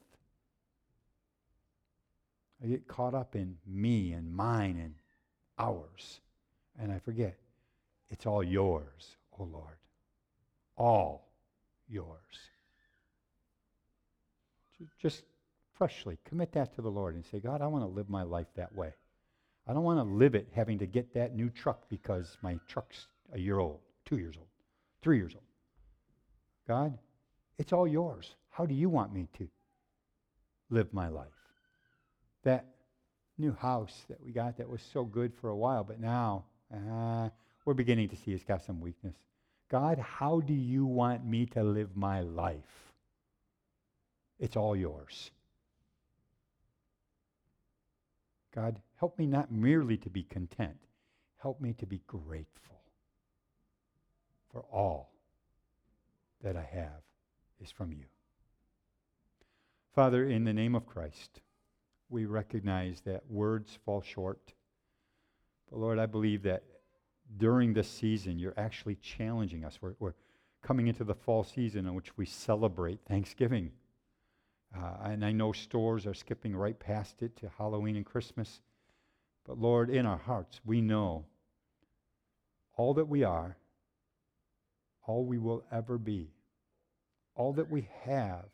I 2.62 2.68
get 2.68 2.86
caught 2.86 3.12
up 3.12 3.34
in 3.34 3.56
me 3.66 4.12
and 4.12 4.32
mine 4.32 4.78
and 4.80 4.94
ours. 5.58 6.20
And 6.78 6.92
I 6.92 7.00
forget, 7.00 7.36
it's 8.08 8.24
all 8.24 8.44
yours, 8.44 9.16
O 9.36 9.42
oh 9.42 9.48
Lord. 9.52 9.76
All 10.76 11.26
yours. 11.88 12.06
Just 15.00 15.24
freshly 15.74 16.18
commit 16.24 16.52
that 16.52 16.72
to 16.76 16.82
the 16.82 16.90
Lord 16.90 17.16
and 17.16 17.24
say, 17.26 17.40
God, 17.40 17.60
I 17.60 17.66
want 17.66 17.82
to 17.82 17.88
live 17.88 18.08
my 18.08 18.22
life 18.22 18.46
that 18.54 18.72
way. 18.76 18.92
I 19.66 19.72
don't 19.72 19.84
want 19.84 19.98
to 20.00 20.14
live 20.14 20.34
it 20.34 20.48
having 20.54 20.78
to 20.80 20.86
get 20.86 21.14
that 21.14 21.34
new 21.34 21.48
truck 21.48 21.88
because 21.88 22.36
my 22.42 22.58
truck's 22.68 23.06
a 23.32 23.38
year 23.38 23.58
old, 23.58 23.80
two 24.04 24.18
years 24.18 24.34
old, 24.36 24.48
three 25.02 25.18
years 25.18 25.34
old. 25.34 25.44
God, 26.66 26.98
it's 27.58 27.72
all 27.72 27.86
yours. 27.86 28.34
How 28.50 28.66
do 28.66 28.74
you 28.74 28.88
want 28.88 29.12
me 29.12 29.28
to 29.38 29.48
live 30.70 30.92
my 30.92 31.08
life? 31.08 31.28
That 32.44 32.66
new 33.38 33.52
house 33.52 34.04
that 34.08 34.22
we 34.22 34.32
got 34.32 34.58
that 34.58 34.68
was 34.68 34.82
so 34.92 35.04
good 35.04 35.32
for 35.40 35.50
a 35.50 35.56
while, 35.56 35.84
but 35.84 36.00
now 36.00 36.44
uh, 36.74 37.28
we're 37.64 37.74
beginning 37.74 38.08
to 38.08 38.16
see 38.16 38.32
it's 38.32 38.44
got 38.44 38.64
some 38.64 38.80
weakness. 38.80 39.14
God, 39.70 39.98
how 39.98 40.40
do 40.40 40.52
you 40.52 40.84
want 40.84 41.24
me 41.24 41.46
to 41.46 41.62
live 41.62 41.96
my 41.96 42.20
life? 42.20 42.92
It's 44.38 44.56
all 44.56 44.76
yours. 44.76 45.30
God, 48.54 48.76
help 49.02 49.18
me 49.18 49.26
not 49.26 49.50
merely 49.50 49.96
to 49.96 50.08
be 50.08 50.22
content, 50.22 50.76
help 51.38 51.60
me 51.60 51.72
to 51.72 51.84
be 51.84 52.00
grateful 52.06 52.82
for 54.52 54.60
all 54.70 55.10
that 56.40 56.56
I 56.56 56.62
have 56.72 57.02
is 57.60 57.72
from 57.72 57.90
you. 57.90 58.04
Father, 59.92 60.24
in 60.28 60.44
the 60.44 60.52
name 60.52 60.76
of 60.76 60.86
Christ, 60.86 61.40
we 62.10 62.26
recognize 62.26 63.00
that 63.00 63.28
words 63.28 63.76
fall 63.84 64.02
short. 64.02 64.52
But 65.68 65.80
Lord, 65.80 65.98
I 65.98 66.06
believe 66.06 66.44
that 66.44 66.62
during 67.38 67.72
this 67.72 67.88
season, 67.88 68.38
you're 68.38 68.54
actually 68.56 68.94
challenging 69.02 69.64
us. 69.64 69.80
We're, 69.82 69.96
we're 69.98 70.14
coming 70.62 70.86
into 70.86 71.02
the 71.02 71.16
fall 71.16 71.42
season 71.42 71.86
in 71.86 71.94
which 71.94 72.16
we 72.16 72.24
celebrate 72.24 73.00
Thanksgiving. 73.08 73.72
Uh, 74.72 74.92
and 75.06 75.24
I 75.24 75.32
know 75.32 75.50
stores 75.50 76.06
are 76.06 76.14
skipping 76.14 76.54
right 76.54 76.78
past 76.78 77.20
it 77.20 77.34
to 77.38 77.50
Halloween 77.58 77.96
and 77.96 78.06
Christmas. 78.06 78.60
But 79.46 79.58
Lord, 79.58 79.90
in 79.90 80.06
our 80.06 80.18
hearts, 80.18 80.60
we 80.64 80.80
know 80.80 81.26
all 82.76 82.94
that 82.94 83.08
we 83.08 83.24
are, 83.24 83.56
all 85.06 85.24
we 85.24 85.38
will 85.38 85.64
ever 85.72 85.98
be, 85.98 86.30
all 87.34 87.52
that 87.54 87.70
we 87.70 87.88
have, 88.04 88.46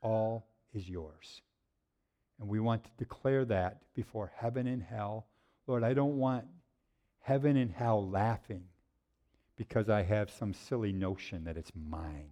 all 0.00 0.46
is 0.72 0.88
yours. 0.88 1.42
And 2.38 2.48
we 2.48 2.60
want 2.60 2.84
to 2.84 2.90
declare 2.98 3.44
that 3.46 3.78
before 3.94 4.32
heaven 4.36 4.66
and 4.66 4.82
hell. 4.82 5.26
Lord, 5.66 5.82
I 5.82 5.94
don't 5.94 6.16
want 6.16 6.44
heaven 7.20 7.56
and 7.56 7.70
hell 7.70 8.08
laughing 8.08 8.64
because 9.56 9.88
I 9.88 10.02
have 10.02 10.30
some 10.30 10.52
silly 10.52 10.92
notion 10.92 11.44
that 11.44 11.56
it's 11.56 11.72
mine. 11.74 12.30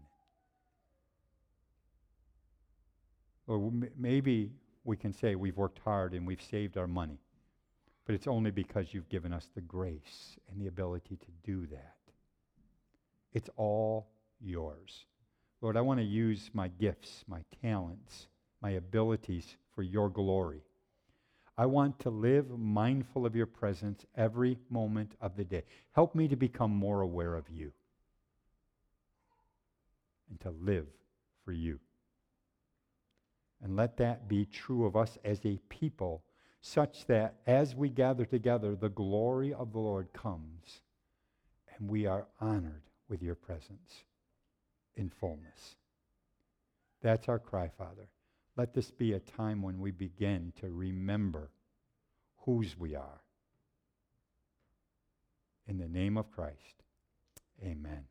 Or 3.47 3.73
maybe 3.97 4.53
we 4.85 4.97
can 4.97 5.13
say 5.13 5.35
we've 5.35 5.57
worked 5.57 5.79
hard 5.81 6.15
and 6.15 6.27
we've 6.27 6.43
saved 6.43 6.77
our 6.77 6.87
money, 6.87 7.19
but 8.05 8.15
it's 8.15 8.27
only 8.27 8.51
because 8.51 8.93
you've 8.93 9.09
given 9.09 9.33
us 9.33 9.49
the 9.55 9.61
grace 9.61 10.37
and 10.51 10.61
the 10.61 10.67
ability 10.67 11.17
to 11.17 11.27
do 11.45 11.67
that. 11.67 11.97
It's 13.33 13.51
all 13.57 14.09
yours. 14.41 15.05
Lord, 15.61 15.77
I 15.77 15.81
want 15.81 16.01
to 16.01 16.05
use 16.05 16.51
my 16.53 16.69
gifts, 16.69 17.25
my 17.29 17.45
talents, 17.63 18.27
my 18.61 18.71
abilities 18.71 19.57
for 19.75 19.83
your 19.83 20.09
glory. 20.09 20.63
I 21.57 21.67
want 21.67 21.99
to 22.01 22.11
live 22.11 22.51
mindful 22.59 23.27
of 23.27 23.37
your 23.37 23.47
presence 23.47 24.05
every 24.17 24.59
moment 24.71 25.13
of 25.21 25.37
the 25.37 25.45
day. 25.45 25.65
Help 25.93 26.15
me 26.15 26.27
to 26.29 26.37
become 26.37 26.71
more 26.71 27.03
aware 27.03 27.35
of 27.35 27.49
you 27.51 27.73
and 30.31 30.41
to 30.41 30.51
live 30.51 30.87
for 31.45 31.53
you. 31.53 31.79
And 33.63 33.77
let 33.77 33.97
that 33.99 34.29
be 34.29 34.47
true 34.47 34.87
of 34.87 34.97
us 34.97 35.19
as 35.25 35.39
a 35.45 35.59
people, 35.69 36.23
such 36.63 37.07
that 37.07 37.35
as 37.47 37.75
we 37.75 37.89
gather 37.89 38.25
together, 38.25 38.75
the 38.77 38.89
glory 38.89 39.53
of 39.53 39.73
the 39.73 39.81
Lord 39.81 40.13
comes 40.13 40.81
and 41.77 41.91
we 41.91 42.07
are 42.07 42.27
honored 42.41 42.83
with 43.09 43.21
your 43.21 43.35
presence 43.35 44.05
in 44.95 45.11
fullness. 45.11 45.77
That's 47.03 47.29
our 47.29 47.41
cry, 47.41 47.69
Father. 47.77 48.09
Let 48.57 48.75
this 48.75 48.93
be 48.93 49.13
a 49.13 49.19
time 49.19 49.61
when 49.61 49.81
we 49.81 49.91
begin 49.91 50.53
to 50.61 50.71
remember 50.71 51.51
whose 52.39 52.79
we 52.79 52.95
are. 52.95 53.21
In 55.67 55.79
the 55.79 55.89
name 55.89 56.17
of 56.17 56.31
Christ, 56.31 56.85
amen. 57.63 58.05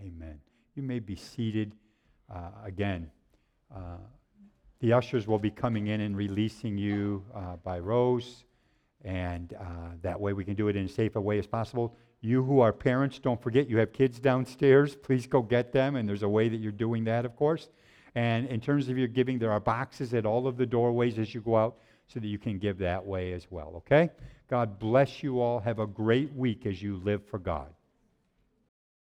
Amen. 0.00 0.40
You 0.74 0.82
may 0.82 0.98
be 0.98 1.16
seated 1.16 1.74
uh, 2.32 2.50
again. 2.64 3.10
Uh, 3.74 3.98
the 4.82 4.92
ushers 4.92 5.28
will 5.28 5.38
be 5.38 5.50
coming 5.50 5.86
in 5.86 6.00
and 6.00 6.16
releasing 6.16 6.76
you 6.76 7.24
uh, 7.34 7.54
by 7.62 7.78
rows, 7.78 8.44
and 9.04 9.54
uh, 9.54 9.64
that 10.02 10.20
way 10.20 10.32
we 10.32 10.44
can 10.44 10.54
do 10.54 10.66
it 10.66 10.74
in 10.74 10.84
as 10.84 10.94
safe 10.94 11.14
a 11.14 11.20
way 11.20 11.38
as 11.38 11.46
possible. 11.46 11.96
You 12.20 12.42
who 12.42 12.58
are 12.60 12.72
parents, 12.72 13.20
don't 13.20 13.40
forget 13.40 13.70
you 13.70 13.78
have 13.78 13.92
kids 13.92 14.18
downstairs. 14.18 14.96
Please 14.96 15.28
go 15.28 15.40
get 15.40 15.72
them, 15.72 15.94
and 15.94 16.08
there's 16.08 16.24
a 16.24 16.28
way 16.28 16.48
that 16.48 16.56
you're 16.56 16.72
doing 16.72 17.04
that, 17.04 17.24
of 17.24 17.36
course. 17.36 17.70
And 18.16 18.48
in 18.48 18.60
terms 18.60 18.88
of 18.88 18.98
your 18.98 19.08
giving, 19.08 19.38
there 19.38 19.52
are 19.52 19.60
boxes 19.60 20.14
at 20.14 20.26
all 20.26 20.48
of 20.48 20.56
the 20.56 20.66
doorways 20.66 21.16
as 21.16 21.32
you 21.32 21.40
go 21.40 21.56
out 21.56 21.78
so 22.08 22.18
that 22.18 22.26
you 22.26 22.38
can 22.38 22.58
give 22.58 22.78
that 22.78 23.06
way 23.06 23.32
as 23.32 23.46
well, 23.50 23.74
okay? 23.76 24.10
God 24.50 24.80
bless 24.80 25.22
you 25.22 25.40
all. 25.40 25.60
Have 25.60 25.78
a 25.78 25.86
great 25.86 26.32
week 26.34 26.66
as 26.66 26.82
you 26.82 26.96
live 26.96 27.24
for 27.24 27.38
God. 27.38 27.72